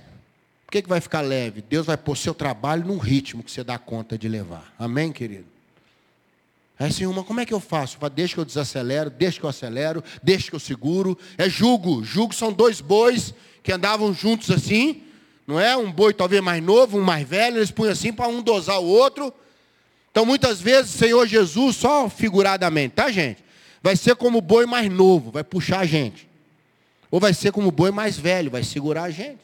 Por 0.66 0.72
que, 0.72 0.82
que 0.82 0.90
vai 0.90 1.00
ficar 1.00 1.22
leve? 1.22 1.62
Deus 1.62 1.86
vai 1.86 1.96
pôr 1.96 2.18
seu 2.18 2.34
trabalho 2.34 2.86
num 2.86 2.98
ritmo 2.98 3.42
que 3.42 3.52
você 3.52 3.64
dá 3.64 3.78
conta 3.78 4.18
de 4.18 4.28
levar. 4.28 4.74
Amém, 4.78 5.14
querido? 5.14 5.53
Aí 6.80 6.88
assim, 6.88 7.06
uma, 7.06 7.24
como 7.24 7.40
é 7.40 7.46
que 7.46 7.54
eu 7.54 7.60
faço? 7.60 7.98
Deixa 8.10 8.34
que 8.34 8.40
eu 8.40 8.46
desacelero, 8.46 9.10
deixa 9.10 9.40
que 9.40 9.46
eu 9.46 9.50
acelero, 9.50 10.04
deixa 10.22 10.50
que 10.50 10.56
eu 10.56 10.60
seguro. 10.60 11.18
É 11.38 11.50
jugo. 11.50 12.04
Jugo 12.04 12.34
são 12.34 12.52
dois 12.52 12.82
bois 12.82 13.34
que 13.62 13.72
andavam 13.72 14.14
juntos 14.14 14.50
assim. 14.50 15.04
Não 15.46 15.60
é? 15.60 15.76
Um 15.76 15.92
boi 15.92 16.14
talvez 16.14 16.42
mais 16.42 16.64
novo, 16.64 16.98
um 16.98 17.04
mais 17.04 17.28
velho. 17.28 17.58
Eles 17.58 17.72
punham 17.72 17.92
assim 17.92 18.12
para 18.12 18.28
um 18.28 18.42
dosar 18.42 18.80
o 18.80 18.86
outro. 18.86 19.34
Então 20.12 20.26
muitas 20.26 20.62
vezes 20.62 20.92
Senhor 20.92 21.26
Jesus, 21.28 21.76
só 21.76 22.10
figuradamente, 22.10 22.96
tá 22.96 23.12
gente? 23.12 23.44
Vai 23.82 23.96
ser 23.96 24.16
como 24.16 24.38
o 24.38 24.42
boi 24.42 24.66
mais 24.66 24.90
novo, 24.92 25.32
vai 25.32 25.44
puxar 25.44 25.80
a 25.80 25.86
gente. 25.86 26.28
Ou 27.12 27.20
vai 27.20 27.34
ser 27.34 27.52
como 27.52 27.68
o 27.68 27.72
boi 27.72 27.92
mais 27.92 28.18
velho, 28.18 28.50
vai 28.50 28.64
segurar 28.64 29.04
a 29.04 29.10
gente. 29.10 29.42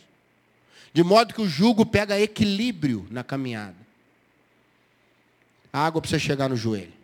De 0.93 1.03
modo 1.03 1.33
que 1.33 1.41
o 1.41 1.47
jugo 1.47 1.85
pega 1.85 2.19
equilíbrio 2.19 3.05
na 3.11 3.23
caminhada. 3.23 3.75
A 5.71 5.85
água 5.85 6.01
precisa 6.01 6.19
chegar 6.19 6.49
no 6.49 6.55
joelho. 6.55 6.98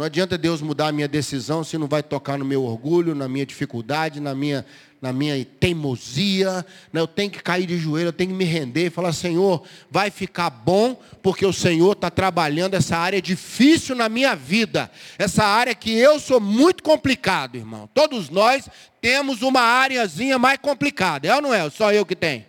Não 0.00 0.06
adianta 0.06 0.38
Deus 0.38 0.62
mudar 0.62 0.88
a 0.88 0.92
minha 0.92 1.06
decisão 1.06 1.62
se 1.62 1.76
não 1.76 1.86
vai 1.86 2.02
tocar 2.02 2.38
no 2.38 2.44
meu 2.46 2.64
orgulho, 2.64 3.14
na 3.14 3.28
minha 3.28 3.44
dificuldade, 3.44 4.18
na 4.18 4.34
minha, 4.34 4.64
na 4.98 5.12
minha 5.12 5.44
teimosia. 5.44 6.64
Né? 6.90 7.02
Eu 7.02 7.06
tenho 7.06 7.30
que 7.30 7.42
cair 7.42 7.66
de 7.66 7.76
joelho, 7.76 8.08
eu 8.08 8.12
tenho 8.14 8.30
que 8.30 8.36
me 8.36 8.46
render 8.46 8.86
e 8.86 8.90
falar, 8.90 9.12
Senhor, 9.12 9.62
vai 9.90 10.10
ficar 10.10 10.48
bom, 10.48 10.98
porque 11.22 11.44
o 11.44 11.52
Senhor 11.52 11.92
está 11.92 12.10
trabalhando 12.10 12.72
essa 12.72 12.96
área 12.96 13.20
difícil 13.20 13.94
na 13.94 14.08
minha 14.08 14.34
vida. 14.34 14.90
Essa 15.18 15.44
área 15.44 15.74
que 15.74 15.92
eu 15.92 16.18
sou 16.18 16.40
muito 16.40 16.82
complicado, 16.82 17.56
irmão. 17.56 17.86
Todos 17.92 18.30
nós 18.30 18.70
temos 19.02 19.42
uma 19.42 19.60
áreazinha 19.60 20.38
mais 20.38 20.58
complicada. 20.58 21.28
É 21.28 21.34
ou 21.34 21.42
não 21.42 21.52
é? 21.52 21.68
Só 21.68 21.92
eu 21.92 22.06
que 22.06 22.16
tenho. 22.16 22.46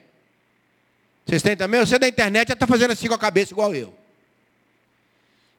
Vocês 1.26 1.42
têm 1.42 1.58
também? 1.58 1.82
Você 1.82 2.00
da 2.00 2.08
internet 2.08 2.48
já 2.48 2.54
está 2.54 2.66
fazendo 2.66 2.92
assim 2.92 3.10
com 3.10 3.14
a 3.14 3.20
cabeça 3.20 3.52
igual 3.52 3.76
eu. 3.76 3.94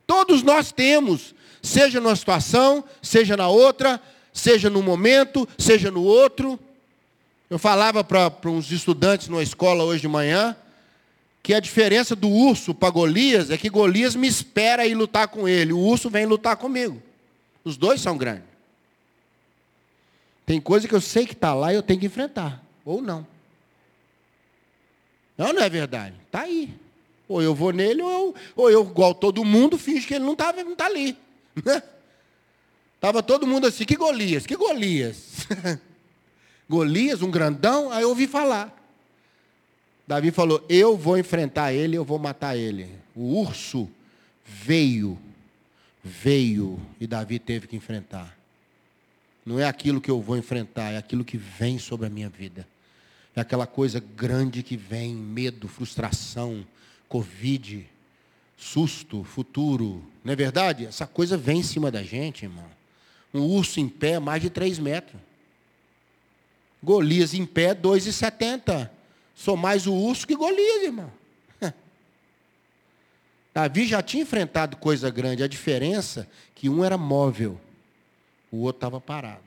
Todos 0.06 0.42
nós 0.42 0.72
temos 0.72 1.34
seja 1.62 2.00
numa 2.00 2.16
situação, 2.16 2.84
seja 3.00 3.36
na 3.36 3.48
outra, 3.48 4.00
seja 4.32 4.68
no 4.68 4.82
momento, 4.82 5.48
seja 5.56 5.90
no 5.90 6.02
outro. 6.02 6.58
Eu 7.48 7.58
falava 7.58 8.02
para 8.02 8.32
uns 8.46 8.70
estudantes 8.72 9.28
numa 9.28 9.42
escola 9.42 9.84
hoje 9.84 10.00
de 10.00 10.08
manhã 10.08 10.56
que 11.42 11.54
a 11.54 11.60
diferença 11.60 12.14
do 12.14 12.28
urso 12.28 12.72
para 12.74 12.90
Golias 12.90 13.50
é 13.50 13.56
que 13.56 13.68
Golias 13.68 14.14
me 14.14 14.28
espera 14.28 14.86
ir 14.86 14.94
lutar 14.94 15.28
com 15.28 15.48
ele, 15.48 15.72
o 15.72 15.78
urso 15.78 16.08
vem 16.08 16.24
lutar 16.24 16.56
comigo. 16.56 17.02
Os 17.64 17.76
dois 17.76 18.00
são 18.00 18.16
grandes. 18.16 18.44
Tem 20.46 20.60
coisa 20.60 20.86
que 20.86 20.94
eu 20.94 21.00
sei 21.00 21.26
que 21.26 21.32
está 21.32 21.54
lá 21.54 21.72
e 21.72 21.76
eu 21.76 21.82
tenho 21.82 22.00
que 22.00 22.06
enfrentar, 22.06 22.62
ou 22.84 23.00
não. 23.00 23.26
Não, 25.36 25.52
não 25.52 25.62
é 25.62 25.68
verdade? 25.68 26.14
Está 26.26 26.42
aí. 26.42 26.72
Ou 27.28 27.42
eu 27.42 27.54
vou 27.54 27.72
nele, 27.72 28.02
ou 28.02 28.10
eu, 28.10 28.34
ou 28.54 28.70
eu 28.70 28.82
igual 28.82 29.14
todo 29.14 29.44
mundo, 29.44 29.78
finge 29.78 30.06
que 30.06 30.14
ele 30.14 30.24
não 30.24 30.32
está 30.32 30.52
tá 30.52 30.86
ali. 30.86 31.16
Estava 32.94 33.22
todo 33.22 33.46
mundo 33.46 33.66
assim, 33.66 33.84
que 33.84 33.96
Golias, 33.96 34.46
que 34.46 34.56
Golias. 34.56 35.46
Golias, 36.68 37.20
um 37.20 37.30
grandão, 37.30 37.90
aí 37.90 38.02
eu 38.02 38.08
ouvi 38.08 38.26
falar. 38.26 38.78
Davi 40.06 40.30
falou, 40.30 40.64
eu 40.68 40.96
vou 40.96 41.18
enfrentar 41.18 41.72
ele, 41.72 41.96
eu 41.96 42.04
vou 42.04 42.18
matar 42.18 42.56
ele. 42.56 42.88
O 43.14 43.40
urso 43.40 43.88
veio, 44.44 45.18
veio, 46.02 46.80
e 47.00 47.06
Davi 47.06 47.38
teve 47.38 47.66
que 47.66 47.76
enfrentar. 47.76 48.36
Não 49.44 49.58
é 49.58 49.64
aquilo 49.64 50.00
que 50.00 50.10
eu 50.10 50.20
vou 50.20 50.36
enfrentar, 50.36 50.92
é 50.92 50.96
aquilo 50.96 51.24
que 51.24 51.36
vem 51.36 51.78
sobre 51.78 52.06
a 52.06 52.10
minha 52.10 52.28
vida. 52.28 52.66
É 53.34 53.40
aquela 53.40 53.66
coisa 53.66 53.98
grande 53.98 54.62
que 54.62 54.76
vem, 54.76 55.14
medo, 55.14 55.66
frustração, 55.66 56.66
Covid, 57.08 57.86
susto, 58.56 59.24
futuro. 59.24 60.04
Não 60.24 60.32
é 60.32 60.36
verdade? 60.36 60.86
Essa 60.86 61.06
coisa 61.06 61.36
vem 61.36 61.60
em 61.60 61.62
cima 61.62 61.90
da 61.90 62.02
gente, 62.02 62.44
irmão. 62.44 62.70
Um 63.34 63.40
urso 63.40 63.80
em 63.80 63.88
pé, 63.88 64.18
mais 64.18 64.42
de 64.42 64.50
3 64.50 64.78
metros. 64.78 65.20
Golias 66.82 67.34
em 67.34 67.46
pé, 67.46 67.74
2,70. 67.74 68.90
Sou 69.34 69.56
mais 69.56 69.86
o 69.86 69.94
urso 69.94 70.26
que 70.26 70.36
Golias, 70.36 70.82
irmão. 70.82 71.10
Davi 73.54 73.86
já 73.86 74.02
tinha 74.02 74.22
enfrentado 74.22 74.76
coisa 74.76 75.10
grande. 75.10 75.42
A 75.42 75.48
diferença 75.48 76.20
é 76.20 76.26
que 76.54 76.68
um 76.68 76.84
era 76.84 76.98
móvel, 76.98 77.60
o 78.50 78.58
outro 78.58 78.78
estava 78.78 79.00
parado. 79.00 79.42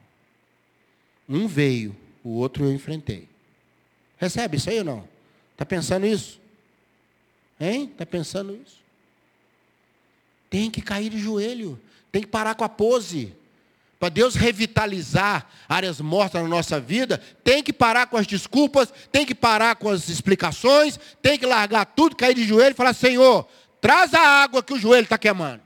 Um 1.28 1.48
veio, 1.48 1.96
o 2.24 2.30
outro 2.30 2.66
eu 2.66 2.74
enfrentei. 2.74 3.28
Recebe 4.18 4.58
isso 4.58 4.70
aí 4.70 4.80
ou 4.80 4.86
não? 4.86 5.08
Está 5.54 5.66
pensando 5.66 6.06
isso? 6.06 6.40
Hein? 7.60 7.90
Está 7.92 8.06
pensando 8.06 8.54
isso? 8.56 8.85
Tem 10.50 10.70
que 10.70 10.82
cair 10.82 11.10
de 11.10 11.20
joelho. 11.20 11.80
Tem 12.12 12.22
que 12.22 12.28
parar 12.28 12.56
com 12.56 12.64
a 12.64 12.70
pose. 12.70 13.34
Para 14.00 14.10
Deus 14.10 14.36
revitalizar 14.36 15.50
áreas 15.68 16.02
mortas 16.02 16.42
na 16.42 16.48
nossa 16.48 16.80
vida, 16.80 17.18
tem 17.44 17.64
que 17.64 17.72
parar 17.72 18.08
com 18.08 18.18
as 18.18 18.28
desculpas, 18.28 18.94
tem 19.12 19.26
que 19.26 19.34
parar 19.34 19.76
com 19.78 19.90
as 19.90 20.10
explicações, 20.10 21.00
tem 21.22 21.40
que 21.40 21.46
largar 21.46 21.86
tudo, 21.86 22.16
cair 22.16 22.34
de 22.36 22.44
joelho 22.44 22.72
e 22.72 22.76
falar: 22.76 22.94
Senhor, 22.94 23.48
traz 23.80 24.14
a 24.14 24.20
água 24.20 24.62
que 24.62 24.74
o 24.74 24.80
joelho 24.80 25.06
está 25.06 25.18
queimando. 25.18 25.62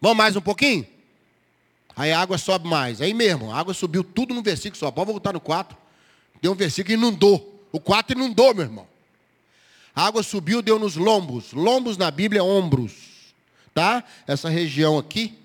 Vamos 0.00 0.18
mais 0.18 0.36
um 0.36 0.40
pouquinho? 0.40 0.86
Aí 1.96 2.12
a 2.12 2.20
água 2.20 2.36
sobe 2.36 2.68
mais. 2.68 3.00
Aí 3.00 3.14
mesmo, 3.14 3.52
a 3.52 3.58
água 3.58 3.72
subiu 3.72 4.02
tudo 4.02 4.34
no 4.34 4.42
versículo 4.42 4.78
só. 4.78 4.90
Pode 4.90 5.10
voltar 5.10 5.32
no 5.32 5.40
4. 5.40 5.76
Tem 6.40 6.50
um 6.50 6.54
versículo 6.54 6.86
que 6.88 6.92
inundou. 6.92 7.66
O 7.72 7.80
4 7.80 8.18
inundou, 8.18 8.54
meu 8.54 8.64
irmão. 8.64 8.93
A 9.94 10.06
água 10.06 10.22
subiu, 10.22 10.60
deu 10.60 10.78
nos 10.78 10.96
lombos. 10.96 11.52
Lombos 11.52 11.96
na 11.96 12.10
Bíblia 12.10 12.40
é 12.40 12.42
ombros. 12.42 12.92
Tá? 13.72 14.02
Essa 14.26 14.48
região 14.48 14.98
aqui, 14.98 15.38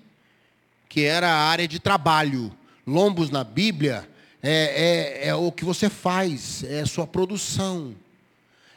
que 0.88 1.04
era 1.04 1.28
a 1.28 1.48
área 1.48 1.68
de 1.68 1.78
trabalho. 1.78 2.52
Lombos 2.86 3.30
na 3.30 3.44
Bíblia 3.44 4.08
é, 4.42 5.22
é, 5.22 5.28
é 5.28 5.34
o 5.34 5.52
que 5.52 5.64
você 5.64 5.88
faz, 5.88 6.64
é 6.64 6.80
a 6.80 6.86
sua 6.86 7.06
produção. 7.06 7.94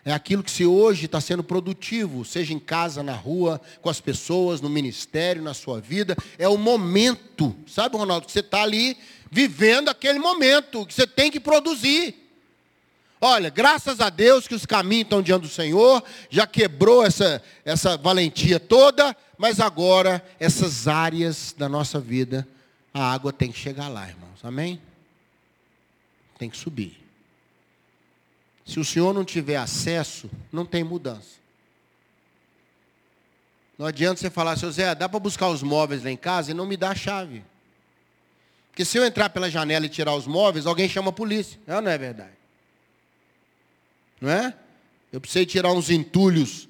É 0.05 0.11
aquilo 0.11 0.43
que 0.43 0.51
se 0.51 0.65
hoje 0.65 1.05
está 1.05 1.21
sendo 1.21 1.43
produtivo, 1.43 2.25
seja 2.25 2.53
em 2.53 2.59
casa, 2.59 3.01
na 3.01 3.13
rua, 3.13 3.61
com 3.81 3.89
as 3.89 4.01
pessoas, 4.01 4.59
no 4.59 4.69
ministério, 4.69 5.41
na 5.41 5.53
sua 5.53 5.79
vida. 5.79 6.15
É 6.37 6.47
o 6.47 6.57
momento, 6.57 7.55
sabe, 7.65 7.95
Ronaldo? 7.95 8.25
Que 8.25 8.31
você 8.31 8.41
está 8.41 8.63
ali 8.63 8.97
vivendo 9.31 9.89
aquele 9.89 10.19
momento, 10.19 10.85
que 10.85 10.93
você 10.93 11.07
tem 11.07 11.31
que 11.31 11.39
produzir. 11.39 12.22
Olha, 13.25 13.49
graças 13.49 14.01
a 14.01 14.09
Deus 14.09 14.49
que 14.49 14.53
os 14.53 14.65
caminhos 14.65 15.05
estão 15.05 15.21
diante 15.21 15.43
do 15.43 15.47
Senhor, 15.47 16.03
já 16.29 16.45
quebrou 16.45 17.05
essa, 17.05 17.41
essa 17.63 17.95
valentia 17.95 18.59
toda, 18.59 19.15
mas 19.37 19.61
agora 19.61 20.21
essas 20.37 20.89
áreas 20.89 21.55
da 21.57 21.69
nossa 21.69 22.01
vida, 22.01 22.45
a 22.93 23.13
água 23.13 23.31
tem 23.31 23.49
que 23.49 23.57
chegar 23.57 23.87
lá, 23.87 24.09
irmãos. 24.09 24.43
Amém? 24.43 24.77
Tem 26.37 26.49
que 26.49 26.57
subir. 26.57 27.01
Se 28.65 28.77
o 28.77 28.83
senhor 28.83 29.13
não 29.13 29.23
tiver 29.23 29.55
acesso, 29.55 30.29
não 30.51 30.65
tem 30.65 30.83
mudança. 30.83 31.37
Não 33.77 33.85
adianta 33.85 34.19
você 34.19 34.29
falar, 34.29 34.57
seu 34.57 34.69
Zé, 34.69 34.93
dá 34.93 35.07
para 35.07 35.19
buscar 35.21 35.47
os 35.47 35.63
móveis 35.63 36.03
lá 36.03 36.11
em 36.11 36.17
casa 36.17 36.51
e 36.51 36.53
não 36.53 36.65
me 36.65 36.75
dá 36.75 36.89
a 36.89 36.95
chave. 36.95 37.41
Porque 38.69 38.83
se 38.83 38.97
eu 38.97 39.05
entrar 39.05 39.29
pela 39.29 39.49
janela 39.49 39.85
e 39.85 39.89
tirar 39.89 40.13
os 40.13 40.27
móveis, 40.27 40.65
alguém 40.65 40.89
chama 40.89 41.11
a 41.11 41.13
polícia. 41.13 41.57
Não, 41.65 41.79
não 41.79 41.89
é 41.89 41.97
verdade 41.97 42.42
não 44.23 44.31
é? 44.31 44.53
Eu 45.11 45.19
precisei 45.19 45.45
tirar 45.45 45.73
uns 45.73 45.89
entulhos 45.89 46.69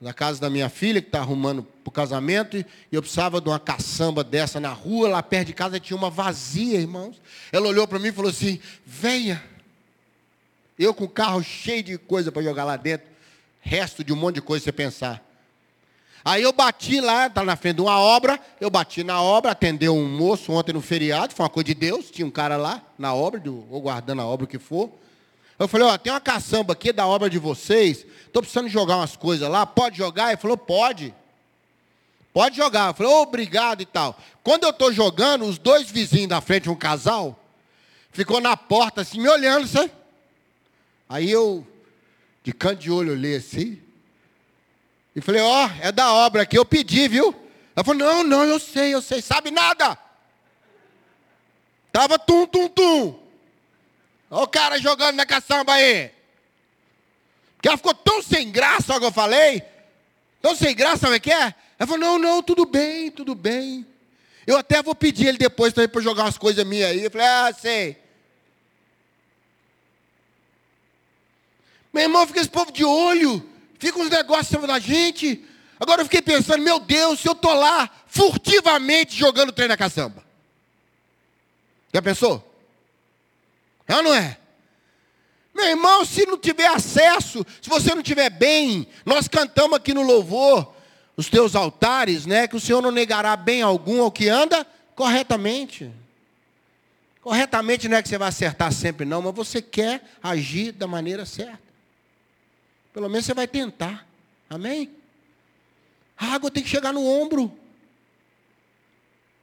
da 0.00 0.12
casa 0.12 0.40
da 0.40 0.48
minha 0.48 0.68
filha, 0.68 1.02
que 1.02 1.08
está 1.08 1.18
arrumando 1.18 1.64
para 1.64 1.88
o 1.88 1.90
casamento, 1.90 2.56
e 2.56 2.66
eu 2.92 3.02
precisava 3.02 3.40
de 3.40 3.48
uma 3.48 3.58
caçamba 3.58 4.22
dessa 4.22 4.60
na 4.60 4.68
rua, 4.68 5.08
lá 5.08 5.22
perto 5.22 5.48
de 5.48 5.54
casa 5.54 5.80
tinha 5.80 5.96
uma 5.96 6.08
vazia, 6.08 6.78
irmãos. 6.78 7.20
Ela 7.50 7.66
olhou 7.66 7.88
para 7.88 7.98
mim 7.98 8.08
e 8.08 8.12
falou 8.12 8.30
assim: 8.30 8.60
venha. 8.86 9.42
Eu 10.78 10.94
com 10.94 11.04
o 11.04 11.08
carro 11.08 11.42
cheio 11.42 11.82
de 11.82 11.98
coisa 11.98 12.30
para 12.30 12.42
jogar 12.42 12.62
lá 12.62 12.76
dentro, 12.76 13.08
resto 13.60 14.04
de 14.04 14.12
um 14.12 14.16
monte 14.16 14.36
de 14.36 14.42
coisa 14.42 14.64
você 14.64 14.72
pensar. 14.72 15.20
Aí 16.24 16.42
eu 16.42 16.52
bati 16.52 17.00
lá, 17.00 17.26
está 17.26 17.44
na 17.44 17.56
frente 17.56 17.76
de 17.76 17.82
uma 17.82 17.98
obra, 17.98 18.38
eu 18.60 18.70
bati 18.70 19.02
na 19.02 19.20
obra, 19.20 19.50
atendeu 19.50 19.96
um 19.96 20.08
moço 20.08 20.52
ontem 20.52 20.72
no 20.72 20.80
feriado, 20.80 21.34
foi 21.34 21.44
uma 21.44 21.50
coisa 21.50 21.66
de 21.66 21.74
Deus, 21.74 22.10
tinha 22.10 22.26
um 22.26 22.30
cara 22.30 22.56
lá 22.56 22.80
na 22.96 23.12
obra, 23.12 23.42
ou 23.68 23.80
guardando 23.80 24.22
a 24.22 24.26
obra, 24.26 24.44
o 24.44 24.48
que 24.48 24.58
for. 24.58 24.90
Eu 25.58 25.68
falei, 25.68 25.86
ó, 25.86 25.96
tem 25.96 26.12
uma 26.12 26.20
caçamba 26.20 26.72
aqui 26.72 26.92
da 26.92 27.06
obra 27.06 27.30
de 27.30 27.38
vocês, 27.38 28.04
estou 28.26 28.42
precisando 28.42 28.68
jogar 28.68 28.96
umas 28.96 29.16
coisas 29.16 29.48
lá, 29.48 29.64
pode 29.64 29.96
jogar? 29.96 30.28
Ele 30.28 30.36
falou, 30.36 30.56
pode. 30.56 31.14
Pode 32.32 32.56
jogar. 32.56 32.88
Eu 32.88 32.94
falei, 32.94 33.12
obrigado 33.12 33.80
e 33.80 33.86
tal. 33.86 34.18
Quando 34.42 34.64
eu 34.64 34.70
estou 34.70 34.92
jogando, 34.92 35.44
os 35.44 35.56
dois 35.56 35.88
vizinhos 35.88 36.28
da 36.28 36.40
frente, 36.40 36.68
um 36.68 36.74
casal, 36.74 37.38
ficou 38.10 38.40
na 38.40 38.56
porta 38.56 39.02
assim, 39.02 39.20
me 39.20 39.28
olhando, 39.28 39.68
sabe? 39.68 39.92
Aí 41.08 41.30
eu, 41.30 41.64
de 42.42 42.52
canto 42.52 42.80
de 42.80 42.90
olho, 42.90 43.12
olhei 43.12 43.36
assim. 43.36 43.80
E 45.14 45.20
falei, 45.20 45.40
ó, 45.40 45.66
oh, 45.66 45.70
é 45.80 45.92
da 45.92 46.12
obra 46.12 46.42
aqui, 46.42 46.58
eu 46.58 46.64
pedi, 46.64 47.06
viu? 47.06 47.32
Ela 47.76 47.84
falou, 47.84 47.98
não, 48.00 48.24
não, 48.24 48.44
eu 48.44 48.58
sei, 48.58 48.92
eu 48.92 49.00
sei, 49.00 49.22
sabe 49.22 49.52
nada. 49.52 49.96
Tava 51.92 52.18
tum, 52.18 52.44
tum, 52.46 52.68
tum. 52.68 53.23
Olha 54.30 54.44
o 54.44 54.48
cara 54.48 54.78
jogando 54.78 55.16
na 55.16 55.26
caçamba 55.26 55.74
aí. 55.74 56.10
Porque 57.56 57.68
ela 57.68 57.76
ficou 57.76 57.94
tão 57.94 58.22
sem 58.22 58.50
graça, 58.50 58.92
olha 58.92 58.98
o 58.98 59.00
que 59.00 59.06
eu 59.06 59.12
falei. 59.12 59.62
Tão 60.42 60.54
sem 60.54 60.74
graça, 60.74 60.98
sabe 60.98 61.16
o 61.16 61.20
que 61.20 61.32
é? 61.32 61.54
Ela 61.78 61.86
falou, 61.86 61.98
não, 61.98 62.18
não, 62.18 62.42
tudo 62.42 62.66
bem, 62.66 63.10
tudo 63.10 63.34
bem. 63.34 63.86
Eu 64.46 64.58
até 64.58 64.82
vou 64.82 64.94
pedir 64.94 65.28
ele 65.28 65.38
depois 65.38 65.72
também 65.72 65.88
para 65.88 66.02
jogar 66.02 66.24
umas 66.24 66.36
coisas 66.36 66.64
minhas 66.66 66.90
aí. 66.90 67.02
Eu 67.02 67.10
falei, 67.10 67.26
ah, 67.26 67.54
sei. 67.58 67.96
Meu 71.92 72.02
irmão, 72.02 72.26
fica 72.26 72.40
esse 72.40 72.50
povo 72.50 72.70
de 72.72 72.84
olho. 72.84 73.48
Fica 73.78 73.98
uns 73.98 74.10
negócios 74.10 74.66
da 74.66 74.78
gente. 74.78 75.44
Agora 75.78 76.02
eu 76.02 76.04
fiquei 76.04 76.22
pensando, 76.22 76.62
meu 76.62 76.78
Deus, 76.78 77.20
se 77.20 77.28
eu 77.28 77.32
estou 77.32 77.54
lá 77.54 77.88
furtivamente 78.06 79.16
jogando 79.16 79.52
trem 79.52 79.68
na 79.68 79.76
caçamba. 79.76 80.24
Já 81.92 82.02
pensou? 82.02 82.53
É 83.86 83.96
ou 83.96 84.02
não 84.02 84.14
é? 84.14 84.38
Meu 85.54 85.66
irmão, 85.66 86.04
se 86.04 86.26
não 86.26 86.36
tiver 86.36 86.66
acesso, 86.66 87.46
se 87.62 87.70
você 87.70 87.94
não 87.94 88.02
tiver 88.02 88.28
bem, 88.28 88.88
nós 89.06 89.28
cantamos 89.28 89.76
aqui 89.76 89.94
no 89.94 90.02
louvor, 90.02 90.74
os 91.16 91.28
teus 91.28 91.54
altares, 91.54 92.26
né? 92.26 92.48
Que 92.48 92.56
o 92.56 92.60
Senhor 92.60 92.82
não 92.82 92.90
negará 92.90 93.36
bem 93.36 93.62
algum 93.62 94.02
ao 94.02 94.10
que 94.10 94.28
anda 94.28 94.66
corretamente. 94.96 95.92
Corretamente 97.20 97.88
não 97.88 97.96
é 97.96 98.02
que 98.02 98.08
você 98.08 98.18
vai 98.18 98.28
acertar 98.28 98.72
sempre, 98.72 99.06
não, 99.06 99.22
mas 99.22 99.34
você 99.34 99.62
quer 99.62 100.04
agir 100.22 100.72
da 100.72 100.86
maneira 100.86 101.24
certa. 101.24 101.62
Pelo 102.92 103.08
menos 103.08 103.24
você 103.24 103.32
vai 103.32 103.46
tentar. 103.46 104.06
Amém? 104.50 104.90
A 106.16 106.34
água 106.34 106.50
tem 106.50 106.62
que 106.62 106.68
chegar 106.68 106.92
no 106.92 107.06
ombro. 107.06 107.50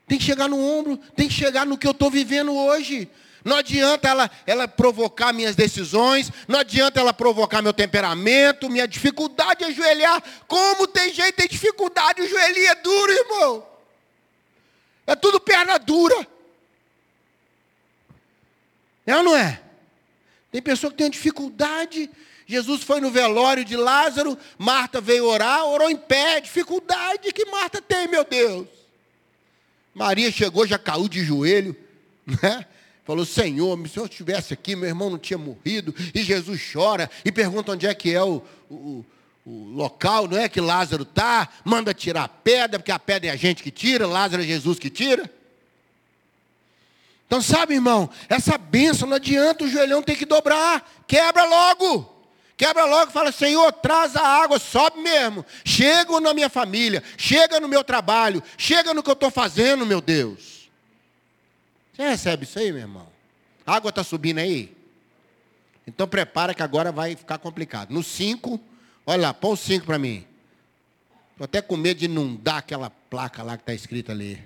Tem 0.08 0.18
que 0.18 0.26
chegar 0.26 0.50
no 0.50 0.60
ombro, 0.60 0.98
tem 1.16 1.28
que 1.30 1.34
chegar 1.34 1.66
no 1.66 1.78
que 1.78 1.88
eu 1.88 1.92
estou 1.92 2.12
vivendo 2.12 2.54
hoje. 2.54 3.10
Não 3.44 3.58
adianta 3.58 4.08
ela, 4.08 4.30
ela 4.46 4.68
provocar 4.68 5.34
minhas 5.34 5.56
decisões, 5.56 6.32
não 6.48 6.60
adianta 6.60 7.00
ela 7.00 7.14
provocar 7.14 7.62
meu 7.62 7.74
temperamento, 7.74 8.70
minha 8.70 8.88
dificuldade 8.88 9.60
de 9.60 9.72
ajoelhar. 9.72 10.22
Como 10.48 10.88
tem 10.88 11.14
gente 11.14 11.34
tem 11.34 11.48
dificuldade, 11.48 12.22
o 12.22 12.30
joelhinho 12.30 12.70
é 12.70 12.76
duro, 12.76 13.12
irmão. 13.12 13.68
É 15.08 15.16
tudo 15.16 15.40
perna 15.40 15.78
dura. 15.80 16.28
É 19.06 19.16
ou 19.18 19.24
não 19.24 19.36
é? 19.36 19.60
Tem 20.52 20.62
pessoa 20.62 20.92
que 20.92 20.98
tem 20.98 21.10
dificuldade. 21.10 22.10
Jesus 22.46 22.84
foi 22.84 23.00
no 23.00 23.10
velório 23.10 23.64
de 23.64 23.76
Lázaro, 23.76 24.38
Marta 24.58 25.00
veio 25.00 25.26
orar, 25.26 25.66
orou 25.66 25.90
em 25.90 25.98
pé. 25.98 26.42
Dificuldade 26.42 27.32
que 27.34 27.46
Marta 27.46 27.82
tem, 27.82 28.08
meu 28.08 28.24
Deus. 28.24 28.68
Maria 29.94 30.32
chegou, 30.32 30.68
já 30.68 30.78
caiu 30.78 31.08
de 31.08 31.24
joelho, 31.24 31.76
né? 32.26 32.66
Falou, 33.04 33.26
Senhor, 33.26 33.78
se 33.88 33.98
eu 33.98 34.06
estivesse 34.06 34.54
aqui, 34.54 34.76
meu 34.76 34.88
irmão 34.88 35.10
não 35.10 35.18
tinha 35.18 35.38
morrido. 35.38 35.94
E 36.14 36.22
Jesus 36.24 36.62
chora 36.72 37.10
e 37.26 37.32
pergunta 37.32 37.72
onde 37.72 37.88
é 37.88 37.94
que 37.94 38.14
é 38.14 38.24
o, 38.24 38.44
o, 38.70 39.06
o 39.46 39.74
local, 39.74 40.28
não 40.28 40.38
é 40.38 40.48
que 40.48 40.62
Lázaro 40.62 41.04
está. 41.04 41.50
Manda 41.66 41.94
tirar 41.94 42.24
a 42.26 42.30
pedra, 42.30 42.80
porque 42.80 42.92
a 42.92 43.00
pedra 43.00 43.30
é 43.30 43.34
a 43.34 43.36
gente 43.36 43.64
que 43.64 43.72
tira, 43.72 44.06
Lázaro 44.06 44.44
é 44.44 44.46
Jesus 44.46 44.78
que 44.78 44.90
tira. 44.90 45.30
Então, 47.26 47.42
sabe, 47.42 47.76
irmão, 47.76 48.10
essa 48.28 48.58
bênção 48.58 49.08
não 49.08 49.16
adianta, 49.16 49.64
o 49.64 49.68
joelhão 49.68 50.04
tem 50.04 50.16
que 50.16 50.26
dobrar. 50.26 50.86
Quebra 51.08 51.46
logo. 51.46 52.12
Quebra 52.58 52.86
logo, 52.86 53.12
fala, 53.12 53.32
Senhor, 53.32 53.72
traz 53.72 54.16
a 54.16 54.22
água, 54.22 54.60
sobe 54.60 55.00
mesmo. 55.00 55.44
Chega 55.66 56.20
na 56.20 56.34
minha 56.34 56.50
família, 56.50 57.02
chega 57.18 57.60
no 57.60 57.68
meu 57.68 57.84
trabalho, 57.84 58.44
chega 58.56 58.94
no 58.94 59.02
que 59.02 59.10
eu 59.10 59.14
estou 59.14 59.32
fazendo, 59.32 59.84
meu 59.86 60.00
Deus. 60.00 60.61
Você 62.02 62.10
recebe 62.10 62.46
isso 62.46 62.58
aí, 62.58 62.72
meu 62.72 62.82
irmão? 62.82 63.08
A 63.64 63.76
água 63.76 63.90
está 63.90 64.04
subindo 64.04 64.40
aí? 64.40 64.76
Então 65.86 66.08
prepara 66.08 66.52
que 66.52 66.64
agora 66.64 66.92
vai 66.92 67.16
ficar 67.16 67.38
complicado. 67.38 67.92
No 67.92 68.02
5, 68.02 68.60
olha 69.06 69.22
lá, 69.22 69.34
põe 69.36 69.52
o 69.52 69.56
5 69.56 69.86
para 69.86 70.00
mim. 70.00 70.26
Estou 71.34 71.46
até 71.46 71.62
com 71.62 71.78
medo 71.78 72.00
de 72.00 72.06
inundar 72.06 72.58
aquela 72.58 72.90
placa 72.90 73.44
lá 73.44 73.56
que 73.56 73.62
está 73.62 73.74
escrita 73.76 74.14
ali. 74.14 74.44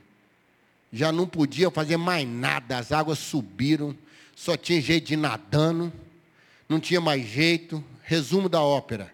Já 0.91 1.13
não 1.13 1.25
podia 1.25 1.71
fazer 1.71 1.95
mais 1.95 2.27
nada, 2.27 2.77
as 2.77 2.91
águas 2.91 3.19
subiram, 3.19 3.95
só 4.35 4.57
tinha 4.57 4.81
jeito 4.81 5.07
de 5.07 5.13
ir 5.13 5.17
nadando, 5.17 5.93
não 6.67 6.77
tinha 6.77 6.99
mais 6.99 7.25
jeito. 7.25 7.81
Resumo 8.03 8.49
da 8.49 8.61
ópera. 8.61 9.13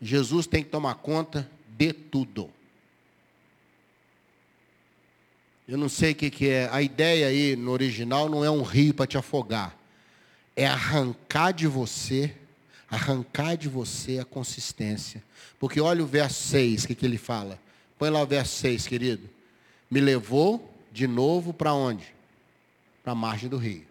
Jesus 0.00 0.46
tem 0.46 0.64
que 0.64 0.70
tomar 0.70 0.94
conta 0.94 1.48
de 1.68 1.92
tudo. 1.92 2.50
Eu 5.70 5.78
não 5.78 5.88
sei 5.88 6.10
o 6.10 6.14
que, 6.16 6.30
que 6.30 6.48
é. 6.48 6.68
A 6.72 6.82
ideia 6.82 7.28
aí 7.28 7.54
no 7.54 7.70
original 7.70 8.28
não 8.28 8.44
é 8.44 8.50
um 8.50 8.62
rio 8.62 8.92
para 8.92 9.06
te 9.06 9.16
afogar. 9.16 9.78
É 10.56 10.66
arrancar 10.66 11.52
de 11.52 11.68
você, 11.68 12.34
arrancar 12.90 13.56
de 13.56 13.68
você 13.68 14.18
a 14.18 14.24
consistência. 14.24 15.22
Porque 15.60 15.80
olha 15.80 16.02
o 16.02 16.06
verso 16.08 16.42
6, 16.48 16.82
o 16.82 16.86
que, 16.88 16.96
que 16.96 17.06
ele 17.06 17.18
fala. 17.18 17.56
Põe 17.96 18.10
lá 18.10 18.20
o 18.20 18.26
verso 18.26 18.56
6, 18.56 18.88
querido. 18.88 19.30
Me 19.88 20.00
levou 20.00 20.74
de 20.90 21.06
novo 21.06 21.54
para 21.54 21.72
onde? 21.72 22.12
Para 23.04 23.12
a 23.12 23.14
margem 23.14 23.48
do 23.48 23.56
rio. 23.56 23.86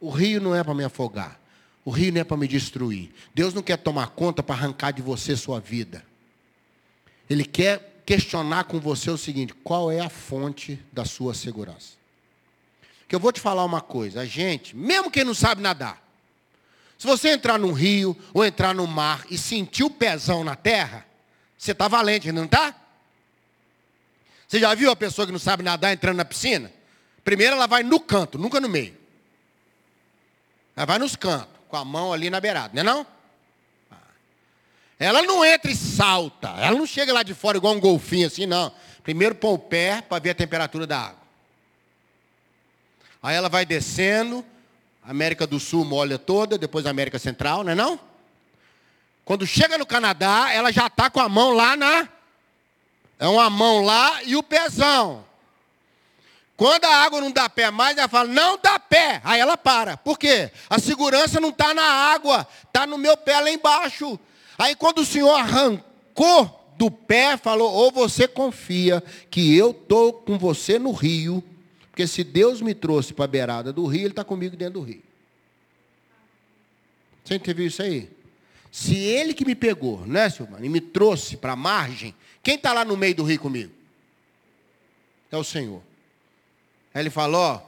O 0.00 0.10
rio 0.10 0.40
não 0.40 0.56
é 0.56 0.64
para 0.64 0.74
me 0.74 0.82
afogar. 0.82 1.40
O 1.84 1.92
rio 1.92 2.12
não 2.12 2.20
é 2.20 2.24
para 2.24 2.36
me 2.36 2.48
destruir. 2.48 3.12
Deus 3.32 3.54
não 3.54 3.62
quer 3.62 3.76
tomar 3.76 4.08
conta 4.08 4.42
para 4.42 4.56
arrancar 4.56 4.90
de 4.90 5.00
você 5.00 5.36
sua 5.36 5.60
vida. 5.60 6.04
Ele 7.30 7.44
quer 7.44 7.91
questionar 8.12 8.64
com 8.64 8.78
você 8.78 9.10
o 9.10 9.16
seguinte: 9.16 9.54
qual 9.54 9.90
é 9.90 10.00
a 10.00 10.10
fonte 10.10 10.78
da 10.92 11.04
sua 11.04 11.32
segurança? 11.32 11.94
Que 13.08 13.14
eu 13.14 13.20
vou 13.20 13.32
te 13.32 13.40
falar 13.40 13.64
uma 13.64 13.80
coisa, 13.80 14.20
a 14.20 14.26
gente, 14.26 14.76
mesmo 14.76 15.10
quem 15.10 15.24
não 15.24 15.34
sabe 15.34 15.62
nadar, 15.62 16.02
se 16.98 17.06
você 17.06 17.30
entrar 17.30 17.58
num 17.58 17.72
rio 17.72 18.16
ou 18.34 18.44
entrar 18.44 18.74
no 18.74 18.86
mar 18.86 19.24
e 19.30 19.38
sentir 19.38 19.82
o 19.84 19.90
pezão 19.90 20.44
na 20.44 20.54
terra, 20.54 21.06
você 21.56 21.72
está 21.72 21.88
valente, 21.88 22.30
não 22.32 22.44
está? 22.44 22.74
Você 24.46 24.60
já 24.60 24.74
viu 24.74 24.90
a 24.90 24.96
pessoa 24.96 25.24
que 25.24 25.32
não 25.32 25.38
sabe 25.38 25.62
nadar 25.62 25.92
entrando 25.92 26.18
na 26.18 26.24
piscina? 26.24 26.70
Primeiro 27.24 27.56
ela 27.56 27.66
vai 27.66 27.82
no 27.82 27.98
canto, 27.98 28.36
nunca 28.36 28.60
no 28.60 28.68
meio. 28.68 28.94
Ela 30.76 30.84
vai 30.84 30.98
nos 30.98 31.16
cantos, 31.16 31.48
com 31.66 31.76
a 31.76 31.84
mão 31.84 32.12
ali 32.12 32.28
na 32.28 32.40
beirada, 32.40 32.74
não 32.74 32.80
é 32.80 32.84
não? 32.84 33.06
Ela 35.02 35.20
não 35.22 35.44
entra 35.44 35.68
e 35.68 35.74
salta. 35.74 36.48
Ela 36.50 36.78
não 36.78 36.86
chega 36.86 37.12
lá 37.12 37.24
de 37.24 37.34
fora 37.34 37.56
igual 37.56 37.74
um 37.74 37.80
golfinho 37.80 38.28
assim, 38.28 38.46
não. 38.46 38.72
Primeiro 39.02 39.34
põe 39.34 39.52
o 39.52 39.58
pé 39.58 40.00
para 40.00 40.22
ver 40.22 40.30
a 40.30 40.34
temperatura 40.34 40.86
da 40.86 41.00
água. 41.00 41.22
Aí 43.20 43.34
ela 43.34 43.48
vai 43.48 43.66
descendo, 43.66 44.44
América 45.02 45.44
do 45.44 45.58
Sul 45.58 45.84
molha 45.84 46.20
toda, 46.20 46.56
depois 46.56 46.86
América 46.86 47.18
Central, 47.18 47.64
não 47.64 47.72
é 47.72 47.74
não? 47.74 47.98
Quando 49.24 49.44
chega 49.44 49.76
no 49.76 49.84
Canadá, 49.84 50.52
ela 50.52 50.72
já 50.72 50.86
está 50.86 51.10
com 51.10 51.18
a 51.18 51.28
mão 51.28 51.50
lá 51.50 51.76
na. 51.76 52.08
É 53.18 53.26
uma 53.26 53.50
mão 53.50 53.82
lá 53.82 54.22
e 54.22 54.36
o 54.36 54.42
pezão. 54.42 55.24
Quando 56.56 56.84
a 56.84 57.02
água 57.02 57.20
não 57.20 57.32
dá 57.32 57.48
pé 57.48 57.72
mais, 57.72 57.98
ela 57.98 58.06
fala, 58.06 58.28
não 58.28 58.56
dá 58.56 58.78
pé. 58.78 59.20
Aí 59.24 59.40
ela 59.40 59.56
para. 59.56 59.96
Por 59.96 60.16
quê? 60.16 60.52
A 60.70 60.78
segurança 60.78 61.40
não 61.40 61.48
está 61.48 61.74
na 61.74 61.82
água, 61.82 62.46
está 62.68 62.86
no 62.86 62.96
meu 62.96 63.16
pé 63.16 63.40
lá 63.40 63.50
embaixo. 63.50 64.16
Aí 64.62 64.76
quando 64.76 64.98
o 64.98 65.04
Senhor 65.04 65.34
arrancou 65.34 66.72
do 66.78 66.88
pé, 66.88 67.36
falou, 67.36 67.68
ou 67.72 67.90
você 67.90 68.28
confia 68.28 69.02
que 69.28 69.56
eu 69.56 69.72
estou 69.72 70.12
com 70.12 70.38
você 70.38 70.78
no 70.78 70.92
rio, 70.92 71.42
porque 71.90 72.06
se 72.06 72.22
Deus 72.22 72.60
me 72.60 72.72
trouxe 72.72 73.12
para 73.12 73.24
a 73.24 73.28
beirada 73.28 73.72
do 73.72 73.84
rio, 73.86 74.02
Ele 74.02 74.10
está 74.10 74.22
comigo 74.22 74.56
dentro 74.56 74.74
do 74.74 74.82
rio. 74.82 75.02
Você 77.24 77.40
viu 77.52 77.66
isso 77.66 77.82
aí? 77.82 78.08
Se 78.70 78.94
Ele 78.96 79.34
que 79.34 79.44
me 79.44 79.56
pegou, 79.56 80.06
né, 80.06 80.30
Silvana, 80.30 80.64
e 80.64 80.68
me 80.68 80.80
trouxe 80.80 81.36
para 81.36 81.54
a 81.54 81.56
margem, 81.56 82.14
quem 82.40 82.54
está 82.54 82.72
lá 82.72 82.84
no 82.84 82.96
meio 82.96 83.16
do 83.16 83.24
rio 83.24 83.40
comigo? 83.40 83.72
É 85.32 85.36
o 85.36 85.42
Senhor. 85.42 85.82
Aí 86.94 87.02
ele 87.02 87.10
falou, 87.10 87.60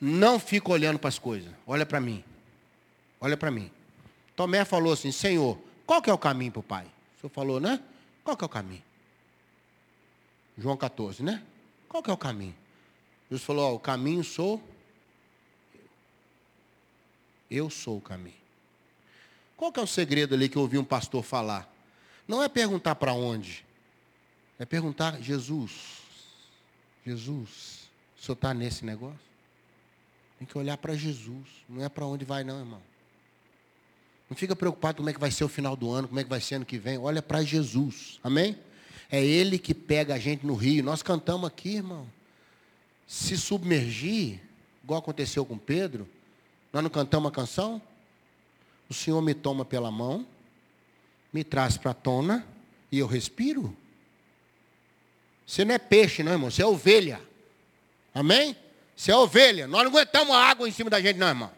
não 0.00 0.40
fica 0.40 0.72
olhando 0.72 0.98
para 0.98 1.10
as 1.10 1.18
coisas, 1.18 1.48
olha 1.64 1.86
para 1.86 2.00
mim. 2.00 2.24
Olha 3.20 3.36
para 3.36 3.52
mim. 3.52 3.70
Tomé 4.34 4.64
falou 4.64 4.92
assim, 4.92 5.12
Senhor, 5.12 5.56
qual 5.90 6.00
que 6.00 6.08
é 6.08 6.12
o 6.12 6.18
caminho 6.18 6.52
para 6.52 6.60
o 6.60 6.62
Pai? 6.62 6.84
O 6.84 7.20
senhor 7.20 7.30
falou, 7.32 7.58
né? 7.58 7.82
Qual 8.22 8.36
que 8.36 8.44
é 8.44 8.46
o 8.46 8.48
caminho? 8.48 8.84
João 10.56 10.76
14, 10.76 11.20
né? 11.20 11.42
Qual 11.88 12.00
que 12.00 12.08
é 12.08 12.12
o 12.12 12.16
caminho? 12.16 12.54
Jesus 13.28 13.44
falou, 13.44 13.72
ó, 13.72 13.74
o 13.74 13.80
caminho 13.80 14.22
sou 14.22 14.62
eu. 17.50 17.68
Sou 17.68 17.98
o 17.98 18.00
caminho. 18.00 18.36
Qual 19.56 19.72
que 19.72 19.80
é 19.80 19.82
o 19.82 19.86
segredo 19.86 20.32
ali 20.36 20.48
que 20.48 20.56
eu 20.56 20.62
ouvi 20.62 20.78
um 20.78 20.84
pastor 20.84 21.24
falar? 21.24 21.68
Não 22.28 22.40
é 22.40 22.48
perguntar 22.48 22.94
para 22.94 23.12
onde. 23.12 23.66
É 24.60 24.64
perguntar, 24.64 25.20
Jesus, 25.20 26.02
Jesus, 27.04 27.90
o 28.16 28.22
senhor 28.22 28.36
está 28.36 28.54
nesse 28.54 28.84
negócio? 28.84 29.18
Tem 30.38 30.46
que 30.46 30.56
olhar 30.56 30.76
para 30.76 30.94
Jesus. 30.94 31.48
Não 31.68 31.84
é 31.84 31.88
para 31.88 32.06
onde 32.06 32.24
vai, 32.24 32.44
não, 32.44 32.60
irmão. 32.60 32.89
Não 34.30 34.36
fica 34.36 34.54
preocupado 34.54 34.98
como 34.98 35.10
é 35.10 35.12
que 35.12 35.18
vai 35.18 35.32
ser 35.32 35.42
o 35.42 35.48
final 35.48 35.74
do 35.74 35.90
ano, 35.90 36.06
como 36.06 36.20
é 36.20 36.22
que 36.22 36.30
vai 36.30 36.40
ser 36.40 36.54
ano 36.54 36.64
que 36.64 36.78
vem. 36.78 36.96
Olha 36.96 37.20
para 37.20 37.42
Jesus. 37.42 38.20
Amém? 38.22 38.56
É 39.10 39.22
Ele 39.22 39.58
que 39.58 39.74
pega 39.74 40.14
a 40.14 40.18
gente 40.20 40.46
no 40.46 40.54
rio. 40.54 40.84
Nós 40.84 41.02
cantamos 41.02 41.48
aqui, 41.48 41.74
irmão. 41.74 42.06
Se 43.08 43.36
submergir, 43.36 44.40
igual 44.84 45.00
aconteceu 45.00 45.44
com 45.44 45.58
Pedro, 45.58 46.08
nós 46.72 46.80
não 46.80 46.88
cantamos 46.88 47.28
a 47.28 47.34
canção? 47.34 47.82
O 48.88 48.94
Senhor 48.94 49.20
me 49.20 49.34
toma 49.34 49.64
pela 49.64 49.90
mão, 49.90 50.24
me 51.32 51.42
traz 51.42 51.76
para 51.76 51.90
a 51.90 51.94
tona 51.94 52.46
e 52.92 53.00
eu 53.00 53.08
respiro. 53.08 53.76
Você 55.44 55.64
não 55.64 55.74
é 55.74 55.78
peixe, 55.78 56.22
não, 56.22 56.30
irmão. 56.30 56.52
Você 56.52 56.62
é 56.62 56.66
ovelha. 56.66 57.20
Amém? 58.14 58.54
Você 58.94 59.10
é 59.10 59.16
ovelha. 59.16 59.66
Nós 59.66 59.82
não 59.82 59.90
aguentamos 59.90 60.36
água 60.36 60.68
em 60.68 60.72
cima 60.72 60.88
da 60.88 61.00
gente, 61.00 61.16
não, 61.16 61.26
irmão. 61.26 61.50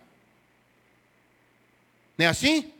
Não 2.22 2.28
é 2.28 2.30
assim? 2.30 2.72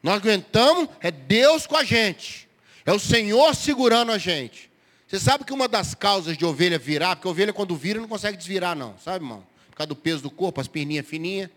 Nós 0.00 0.16
aguentamos, 0.16 0.88
é 1.00 1.10
Deus 1.10 1.66
com 1.66 1.76
a 1.76 1.82
gente. 1.82 2.48
É 2.84 2.92
o 2.92 3.00
Senhor 3.00 3.52
segurando 3.52 4.12
a 4.12 4.18
gente. 4.18 4.70
Você 5.08 5.18
sabe 5.18 5.44
que 5.44 5.52
uma 5.52 5.66
das 5.66 5.92
causas 5.92 6.38
de 6.38 6.44
ovelha 6.44 6.78
virar, 6.78 7.16
porque 7.16 7.26
ovelha 7.26 7.52
quando 7.52 7.74
vira 7.74 8.00
não 8.00 8.06
consegue 8.06 8.36
desvirar, 8.36 8.76
não, 8.76 8.96
sabe, 8.98 9.24
irmão? 9.24 9.44
Por 9.70 9.76
causa 9.76 9.88
do 9.88 9.96
peso 9.96 10.22
do 10.22 10.30
corpo, 10.30 10.60
as 10.60 10.68
perninhas 10.68 11.04
fininhas. 11.04 11.50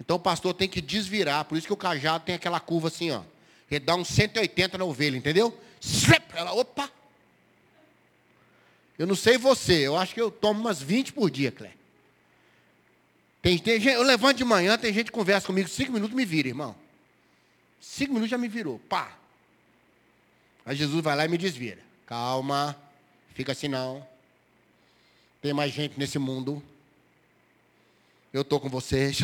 Então 0.00 0.16
o 0.16 0.20
pastor 0.20 0.54
tem 0.54 0.66
que 0.66 0.80
desvirar, 0.80 1.44
por 1.44 1.58
isso 1.58 1.66
que 1.66 1.72
o 1.72 1.76
cajado 1.76 2.24
tem 2.24 2.34
aquela 2.34 2.58
curva 2.58 2.88
assim, 2.88 3.10
ó. 3.10 3.20
Ele 3.70 3.80
dá 3.80 3.94
uns 3.94 4.08
180 4.08 4.78
na 4.78 4.84
ovelha, 4.86 5.18
entendeu? 5.18 5.54
Ela, 6.34 6.54
opa, 6.54 6.90
eu 8.98 9.06
não 9.06 9.14
sei 9.14 9.36
você, 9.36 9.86
eu 9.86 9.98
acho 9.98 10.14
que 10.14 10.20
eu 10.20 10.30
tomo 10.30 10.60
umas 10.60 10.80
20 10.80 11.12
por 11.12 11.30
dia, 11.30 11.52
Clé. 11.52 11.72
Tem, 13.44 13.58
tem 13.58 13.78
gente, 13.78 13.94
eu 13.94 14.02
levanto 14.02 14.38
de 14.38 14.44
manhã, 14.44 14.78
tem 14.78 14.90
gente 14.90 15.08
que 15.08 15.12
conversa 15.12 15.46
comigo, 15.46 15.68
cinco 15.68 15.92
minutos 15.92 16.16
me 16.16 16.24
vira, 16.24 16.48
irmão. 16.48 16.74
Cinco 17.78 18.14
minutos 18.14 18.30
já 18.30 18.38
me 18.38 18.48
virou, 18.48 18.78
pá. 18.88 19.18
Aí 20.64 20.74
Jesus 20.74 21.04
vai 21.04 21.14
lá 21.14 21.26
e 21.26 21.28
me 21.28 21.36
desvira. 21.36 21.78
Calma, 22.06 22.74
fica 23.34 23.52
assim 23.52 23.68
não. 23.68 24.02
Tem 25.42 25.52
mais 25.52 25.74
gente 25.74 25.98
nesse 25.98 26.18
mundo. 26.18 26.62
Eu 28.32 28.40
estou 28.40 28.58
com 28.58 28.70
vocês. 28.70 29.22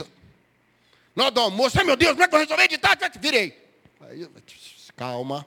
Na 1.17 1.31
do 1.31 1.41
almoço, 1.41 1.79
ai 1.79 1.85
meu 1.85 1.97
Deus, 1.97 2.13
como 2.13 2.23
é 2.23 2.29
que 2.29 2.35
eu 2.35 2.41
resolvi 2.41 2.65
editar? 2.65 2.99
Virei. 3.19 3.59
Calma. 4.95 5.47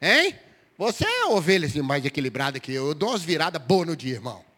Hein? 0.00 0.38
Você 0.78 1.04
é 1.04 1.24
ovelha 1.26 1.66
assim, 1.66 1.82
mais 1.82 2.04
equilibrada 2.04 2.60
que 2.60 2.72
eu. 2.72 2.86
Eu 2.86 2.94
dou 2.94 3.08
umas 3.08 3.24
viradas 3.24 3.60
boas 3.60 3.88
no 3.88 3.96
dia, 3.96 4.14
irmão. 4.14 4.53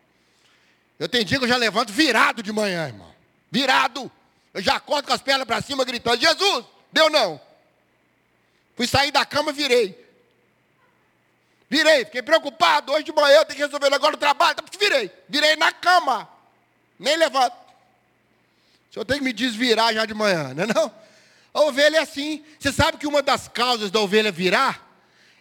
Eu 0.98 1.08
tenho 1.08 1.24
dia 1.24 1.38
que 1.38 1.44
eu 1.44 1.48
já 1.48 1.56
levanto 1.56 1.92
virado 1.92 2.42
de 2.42 2.52
manhã, 2.52 2.86
irmão. 2.86 3.14
Virado. 3.50 4.10
Eu 4.54 4.62
já 4.62 4.76
acordo 4.76 5.06
com 5.06 5.12
as 5.12 5.20
pernas 5.20 5.46
para 5.46 5.60
cima 5.60 5.84
gritando, 5.84 6.20
Jesus, 6.20 6.64
deu 6.90 7.10
não. 7.10 7.40
Fui 8.74 8.86
sair 8.86 9.10
da 9.10 9.24
cama, 9.24 9.52
virei. 9.52 10.06
Virei, 11.68 12.04
fiquei 12.04 12.22
preocupado. 12.22 12.92
Hoje 12.92 13.04
de 13.04 13.12
manhã 13.12 13.38
eu 13.38 13.44
tenho 13.44 13.56
que 13.56 13.64
resolver 13.64 13.92
agora 13.92 14.14
o 14.14 14.18
trabalho. 14.18 14.56
Virei. 14.78 15.10
Virei 15.28 15.56
na 15.56 15.72
cama. 15.72 16.28
Nem 16.98 17.16
levanto. 17.16 17.54
O 18.90 18.92
senhor 18.92 19.04
tem 19.04 19.18
que 19.18 19.24
me 19.24 19.32
desvirar 19.32 19.92
já 19.92 20.06
de 20.06 20.14
manhã, 20.14 20.54
não 20.54 20.64
é 20.64 20.66
não? 20.66 20.94
A 21.52 21.60
ovelha 21.62 21.96
é 21.96 22.00
assim. 22.00 22.44
Você 22.58 22.72
sabe 22.72 22.98
que 22.98 23.06
uma 23.06 23.22
das 23.22 23.48
causas 23.48 23.90
da 23.90 24.00
ovelha 24.00 24.30
virar 24.30 24.86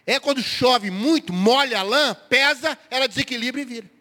é 0.04 0.18
quando 0.20 0.42
chove 0.42 0.90
muito, 0.90 1.32
molha 1.32 1.80
a 1.80 1.82
lã, 1.82 2.14
pesa, 2.14 2.78
ela 2.90 3.08
desequilibra 3.08 3.60
e 3.60 3.64
vira. 3.64 3.95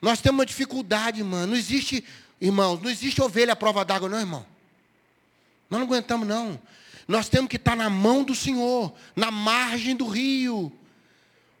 Nós 0.00 0.20
temos 0.20 0.38
uma 0.38 0.46
dificuldade, 0.46 1.20
irmão. 1.20 1.46
Não 1.46 1.56
existe, 1.56 2.04
irmãos, 2.40 2.80
não 2.82 2.90
existe 2.90 3.20
ovelha 3.22 3.52
à 3.52 3.56
prova 3.56 3.84
d'água, 3.84 4.08
não, 4.08 4.20
irmão. 4.20 4.46
Nós 5.70 5.80
não 5.80 5.86
aguentamos, 5.86 6.26
não. 6.26 6.60
Nós 7.08 7.28
temos 7.28 7.48
que 7.48 7.56
estar 7.56 7.76
na 7.76 7.88
mão 7.88 8.24
do 8.24 8.34
Senhor, 8.34 8.92
na 9.14 9.30
margem 9.30 9.94
do 9.94 10.06
rio. 10.06 10.72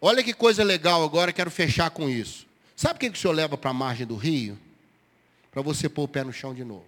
Olha 0.00 0.22
que 0.22 0.34
coisa 0.34 0.62
legal 0.62 1.02
agora, 1.04 1.32
quero 1.32 1.50
fechar 1.50 1.90
com 1.90 2.08
isso. 2.08 2.46
Sabe 2.74 2.98
quem 2.98 3.10
que 3.10 3.18
o 3.18 3.20
Senhor 3.20 3.32
leva 3.32 3.56
para 3.56 3.70
a 3.70 3.74
margem 3.74 4.06
do 4.06 4.16
rio? 4.16 4.58
Para 5.50 5.62
você 5.62 5.88
pôr 5.88 6.02
o 6.02 6.08
pé 6.08 6.22
no 6.22 6.32
chão 6.32 6.54
de 6.54 6.64
novo. 6.64 6.84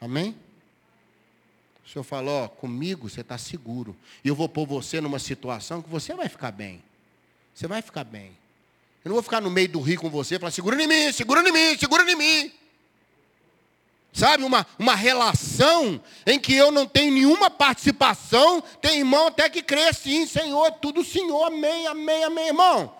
Amém? 0.00 0.34
O 1.84 1.88
Senhor 1.88 2.04
falou, 2.04 2.44
ó, 2.44 2.48
comigo 2.48 3.08
você 3.08 3.20
está 3.20 3.36
seguro. 3.36 3.96
E 4.24 4.28
eu 4.28 4.34
vou 4.34 4.48
pôr 4.48 4.66
você 4.66 5.00
numa 5.00 5.18
situação 5.18 5.82
que 5.82 5.88
você 5.88 6.14
vai 6.14 6.28
ficar 6.28 6.52
bem. 6.52 6.82
Você 7.54 7.66
vai 7.66 7.82
ficar 7.82 8.04
bem. 8.04 8.36
Eu 9.04 9.10
não 9.10 9.14
vou 9.14 9.22
ficar 9.22 9.40
no 9.40 9.50
meio 9.50 9.68
do 9.68 9.80
rio 9.80 10.00
com 10.00 10.10
você 10.10 10.36
e 10.36 10.38
falar, 10.38 10.50
segura 10.50 10.82
em 10.82 10.86
mim, 10.86 11.12
segura 11.12 11.40
em 11.46 11.52
mim, 11.52 11.78
segura 11.78 12.10
em 12.10 12.16
mim. 12.16 12.52
Sabe, 14.12 14.42
uma, 14.42 14.66
uma 14.78 14.94
relação 14.94 16.02
em 16.26 16.40
que 16.40 16.54
eu 16.54 16.72
não 16.72 16.86
tenho 16.86 17.12
nenhuma 17.12 17.50
participação. 17.50 18.60
Tem 18.80 18.98
irmão 18.98 19.28
até 19.28 19.48
que 19.48 19.62
crê 19.62 19.92
sim, 19.92 20.26
Senhor, 20.26 20.72
tudo 20.72 21.04
Senhor, 21.04 21.44
amém, 21.44 21.86
amém, 21.86 22.24
amém, 22.24 22.46
irmão. 22.48 22.94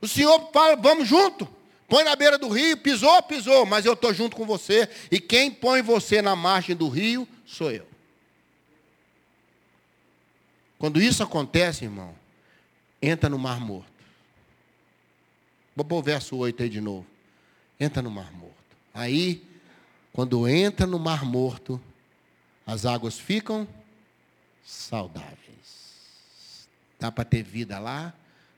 O 0.00 0.08
Senhor 0.08 0.50
fala, 0.52 0.74
vamos 0.76 1.06
junto. 1.06 1.48
Põe 1.88 2.02
na 2.02 2.16
beira 2.16 2.36
do 2.36 2.48
rio, 2.48 2.76
pisou, 2.78 3.22
pisou, 3.22 3.64
mas 3.64 3.86
eu 3.86 3.92
estou 3.92 4.12
junto 4.12 4.34
com 4.34 4.44
você. 4.44 4.88
E 5.10 5.20
quem 5.20 5.50
põe 5.50 5.82
você 5.82 6.20
na 6.20 6.34
margem 6.34 6.74
do 6.74 6.88
rio 6.88 7.28
sou 7.46 7.70
eu. 7.70 7.86
Quando 10.78 11.00
isso 11.00 11.22
acontece, 11.22 11.84
irmão, 11.84 12.14
entra 13.00 13.30
no 13.30 13.38
mar 13.38 13.60
morto. 13.60 13.95
Vou 15.76 15.84
pôr 15.84 15.98
o 15.98 16.02
verso 16.02 16.34
8 16.34 16.62
aí 16.62 16.68
de 16.70 16.80
novo. 16.80 17.06
Entra 17.78 18.00
no 18.00 18.10
mar 18.10 18.32
morto. 18.32 18.56
Aí, 18.94 19.46
quando 20.10 20.48
entra 20.48 20.86
no 20.86 20.98
mar 20.98 21.22
morto, 21.26 21.78
as 22.66 22.86
águas 22.86 23.18
ficam 23.18 23.68
saudáveis. 24.64 25.36
Dá 26.98 27.12
para 27.12 27.24
ter 27.24 27.42
vida 27.42 27.78
lá, 27.78 28.14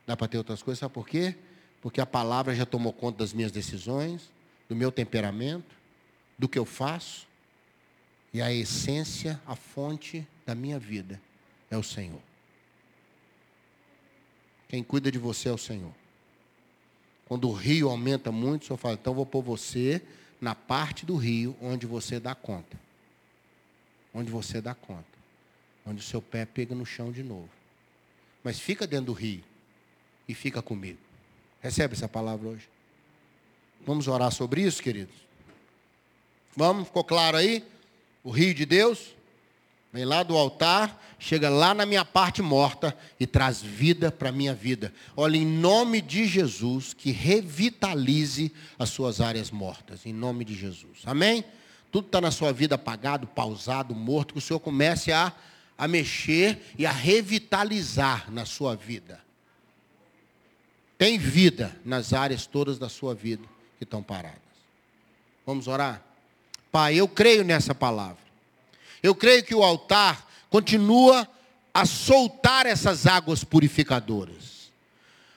dá 0.06 0.16
para 0.16 0.28
ter 0.28 0.38
outras 0.38 0.62
coisas, 0.62 0.78
sabe 0.78 0.94
por 0.94 1.08
quê? 1.08 1.34
Porque 1.82 2.00
a 2.00 2.06
palavra 2.06 2.54
já 2.54 2.64
tomou 2.64 2.92
conta 2.92 3.18
das 3.18 3.32
minhas 3.32 3.50
decisões, 3.50 4.30
do 4.68 4.76
meu 4.76 4.92
temperamento, 4.92 5.74
do 6.38 6.48
que 6.48 6.58
eu 6.58 6.64
faço, 6.64 7.26
e 8.32 8.40
a 8.40 8.52
essência, 8.52 9.40
a 9.44 9.56
fonte 9.56 10.26
da 10.46 10.54
minha 10.54 10.78
vida 10.78 11.20
é 11.70 11.76
o 11.76 11.82
Senhor. 11.82 12.22
Quem 14.68 14.84
cuida 14.84 15.10
de 15.10 15.18
você 15.18 15.48
é 15.48 15.52
o 15.52 15.58
Senhor. 15.58 15.92
Quando 17.28 17.48
o 17.48 17.52
rio 17.52 17.90
aumenta 17.90 18.32
muito, 18.32 18.62
o 18.62 18.66
Senhor 18.66 18.78
fala, 18.78 18.94
então 18.94 19.12
vou 19.12 19.26
pôr 19.26 19.42
você 19.42 20.02
na 20.40 20.54
parte 20.54 21.04
do 21.04 21.14
rio 21.14 21.54
onde 21.60 21.86
você 21.86 22.18
dá 22.18 22.34
conta. 22.34 22.76
onde 24.14 24.30
você 24.30 24.60
dá 24.60 24.74
conta, 24.74 25.04
onde 25.86 26.00
o 26.00 26.02
seu 26.02 26.20
pé 26.20 26.46
pega 26.46 26.74
no 26.74 26.86
chão 26.86 27.12
de 27.12 27.22
novo. 27.22 27.48
Mas 28.42 28.58
fica 28.58 28.86
dentro 28.86 29.06
do 29.06 29.12
rio 29.12 29.44
e 30.26 30.34
fica 30.34 30.62
comigo. 30.62 30.98
Recebe 31.60 31.94
essa 31.94 32.08
palavra 32.08 32.48
hoje? 32.48 32.68
Vamos 33.86 34.08
orar 34.08 34.32
sobre 34.32 34.62
isso, 34.62 34.82
queridos? 34.82 35.14
Vamos, 36.56 36.86
ficou 36.86 37.04
claro 37.04 37.36
aí? 37.36 37.64
O 38.24 38.30
rio 38.30 38.54
de 38.54 38.64
Deus 38.64 39.14
vem 39.92 40.04
lá 40.04 40.22
do 40.22 40.36
altar, 40.36 41.16
chega 41.18 41.48
lá 41.48 41.74
na 41.74 41.86
minha 41.86 42.04
parte 42.04 42.42
morta 42.42 42.96
e 43.18 43.26
traz 43.26 43.60
vida 43.62 44.12
para 44.12 44.28
a 44.28 44.32
minha 44.32 44.54
vida. 44.54 44.92
Olha, 45.16 45.36
em 45.36 45.46
nome 45.46 46.00
de 46.00 46.26
Jesus, 46.26 46.92
que 46.92 47.10
revitalize 47.10 48.52
as 48.78 48.90
suas 48.90 49.20
áreas 49.20 49.50
mortas, 49.50 50.06
em 50.06 50.12
nome 50.12 50.44
de 50.44 50.54
Jesus. 50.54 51.00
Amém? 51.04 51.44
Tudo 51.90 52.06
está 52.06 52.20
na 52.20 52.30
sua 52.30 52.52
vida 52.52 52.74
apagado, 52.74 53.26
pausado, 53.26 53.94
morto, 53.94 54.34
que 54.34 54.38
o 54.38 54.42
Senhor 54.42 54.60
comece 54.60 55.10
a, 55.10 55.32
a 55.76 55.88
mexer 55.88 56.60
e 56.76 56.84
a 56.84 56.92
revitalizar 56.92 58.30
na 58.30 58.44
sua 58.44 58.76
vida. 58.76 59.20
Tem 60.98 61.16
vida 61.16 61.74
nas 61.84 62.12
áreas 62.12 62.44
todas 62.44 62.78
da 62.78 62.88
sua 62.88 63.14
vida 63.14 63.44
que 63.78 63.84
estão 63.84 64.02
paradas. 64.02 64.38
Vamos 65.46 65.68
orar? 65.68 66.02
Pai, 66.70 66.96
eu 66.96 67.08
creio 67.08 67.42
nessa 67.44 67.74
palavra. 67.74 68.27
Eu 69.02 69.14
creio 69.14 69.44
que 69.44 69.54
o 69.54 69.62
altar 69.62 70.26
continua 70.50 71.28
a 71.72 71.84
soltar 71.84 72.66
essas 72.66 73.06
águas 73.06 73.44
purificadoras. 73.44 74.58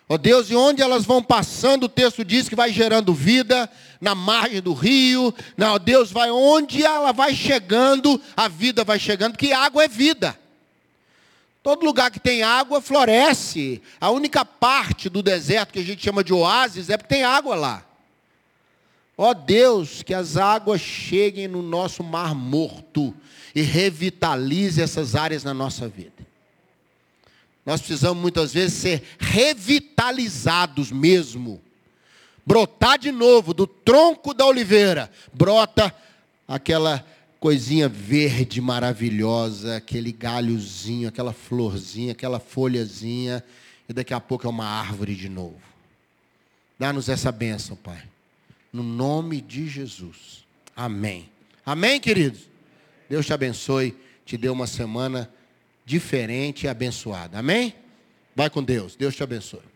Ó 0.09 0.15
oh 0.15 0.17
Deus, 0.17 0.49
e 0.49 0.55
onde 0.55 0.81
elas 0.81 1.05
vão 1.05 1.23
passando, 1.23 1.85
o 1.85 1.89
texto 1.89 2.25
diz 2.25 2.49
que 2.49 2.55
vai 2.55 2.73
gerando 2.73 3.13
vida, 3.13 3.69
na 4.01 4.13
margem 4.13 4.61
do 4.61 4.73
rio. 4.73 5.33
Não, 5.55 5.79
Deus 5.79 6.11
vai 6.11 6.29
onde 6.29 6.83
ela 6.83 7.13
vai 7.13 7.33
chegando, 7.33 8.19
a 8.35 8.47
vida 8.49 8.83
vai 8.83 8.99
chegando, 8.99 9.33
porque 9.33 9.53
água 9.53 9.85
é 9.85 9.87
vida. 9.87 10.37
Todo 11.63 11.85
lugar 11.85 12.09
que 12.09 12.19
tem 12.19 12.41
água 12.41 12.81
floresce. 12.81 13.81
A 14.01 14.09
única 14.09 14.43
parte 14.43 15.07
do 15.07 15.21
deserto 15.21 15.71
que 15.71 15.79
a 15.79 15.83
gente 15.83 16.03
chama 16.03 16.23
de 16.23 16.33
oásis 16.33 16.89
é 16.89 16.97
porque 16.97 17.13
tem 17.13 17.23
água 17.23 17.55
lá. 17.55 17.85
Ó 19.15 19.29
oh 19.29 19.33
Deus, 19.33 20.01
que 20.01 20.13
as 20.13 20.35
águas 20.35 20.81
cheguem 20.81 21.47
no 21.47 21.61
nosso 21.61 22.03
mar 22.03 22.33
morto 22.33 23.13
e 23.53 23.61
revitalize 23.61 24.81
essas 24.81 25.15
áreas 25.15 25.43
na 25.43 25.53
nossa 25.53 25.87
vida. 25.87 26.31
Nós 27.65 27.79
precisamos 27.79 28.21
muitas 28.21 28.53
vezes 28.53 28.73
ser 28.73 29.03
revitalizados 29.19 30.91
mesmo. 30.91 31.61
Brotar 32.45 32.97
de 32.97 33.11
novo 33.11 33.53
do 33.53 33.67
tronco 33.67 34.33
da 34.33 34.45
oliveira, 34.45 35.11
brota 35.31 35.93
aquela 36.47 37.05
coisinha 37.39 37.87
verde 37.87 38.59
maravilhosa, 38.59 39.77
aquele 39.77 40.11
galhozinho, 40.11 41.07
aquela 41.07 41.33
florzinha, 41.33 42.11
aquela 42.11 42.39
folhazinha, 42.39 43.43
e 43.87 43.93
daqui 43.93 44.13
a 44.13 44.19
pouco 44.19 44.45
é 44.45 44.49
uma 44.49 44.65
árvore 44.65 45.15
de 45.15 45.29
novo. 45.29 45.61
Dá-nos 46.79 47.09
essa 47.09 47.31
bênção, 47.31 47.75
Pai. 47.75 48.01
No 48.73 48.81
nome 48.81 49.39
de 49.39 49.67
Jesus. 49.67 50.45
Amém. 50.75 51.29
Amém, 51.65 51.99
queridos? 51.99 52.50
Deus 53.11 53.25
te 53.25 53.33
abençoe, 53.33 53.93
te 54.23 54.37
dê 54.37 54.47
uma 54.47 54.65
semana 54.65 55.29
diferente 55.85 56.63
e 56.63 56.69
abençoada. 56.69 57.39
Amém? 57.39 57.75
Vai 58.33 58.49
com 58.49 58.63
Deus. 58.63 58.95
Deus 58.95 59.13
te 59.13 59.21
abençoe. 59.21 59.70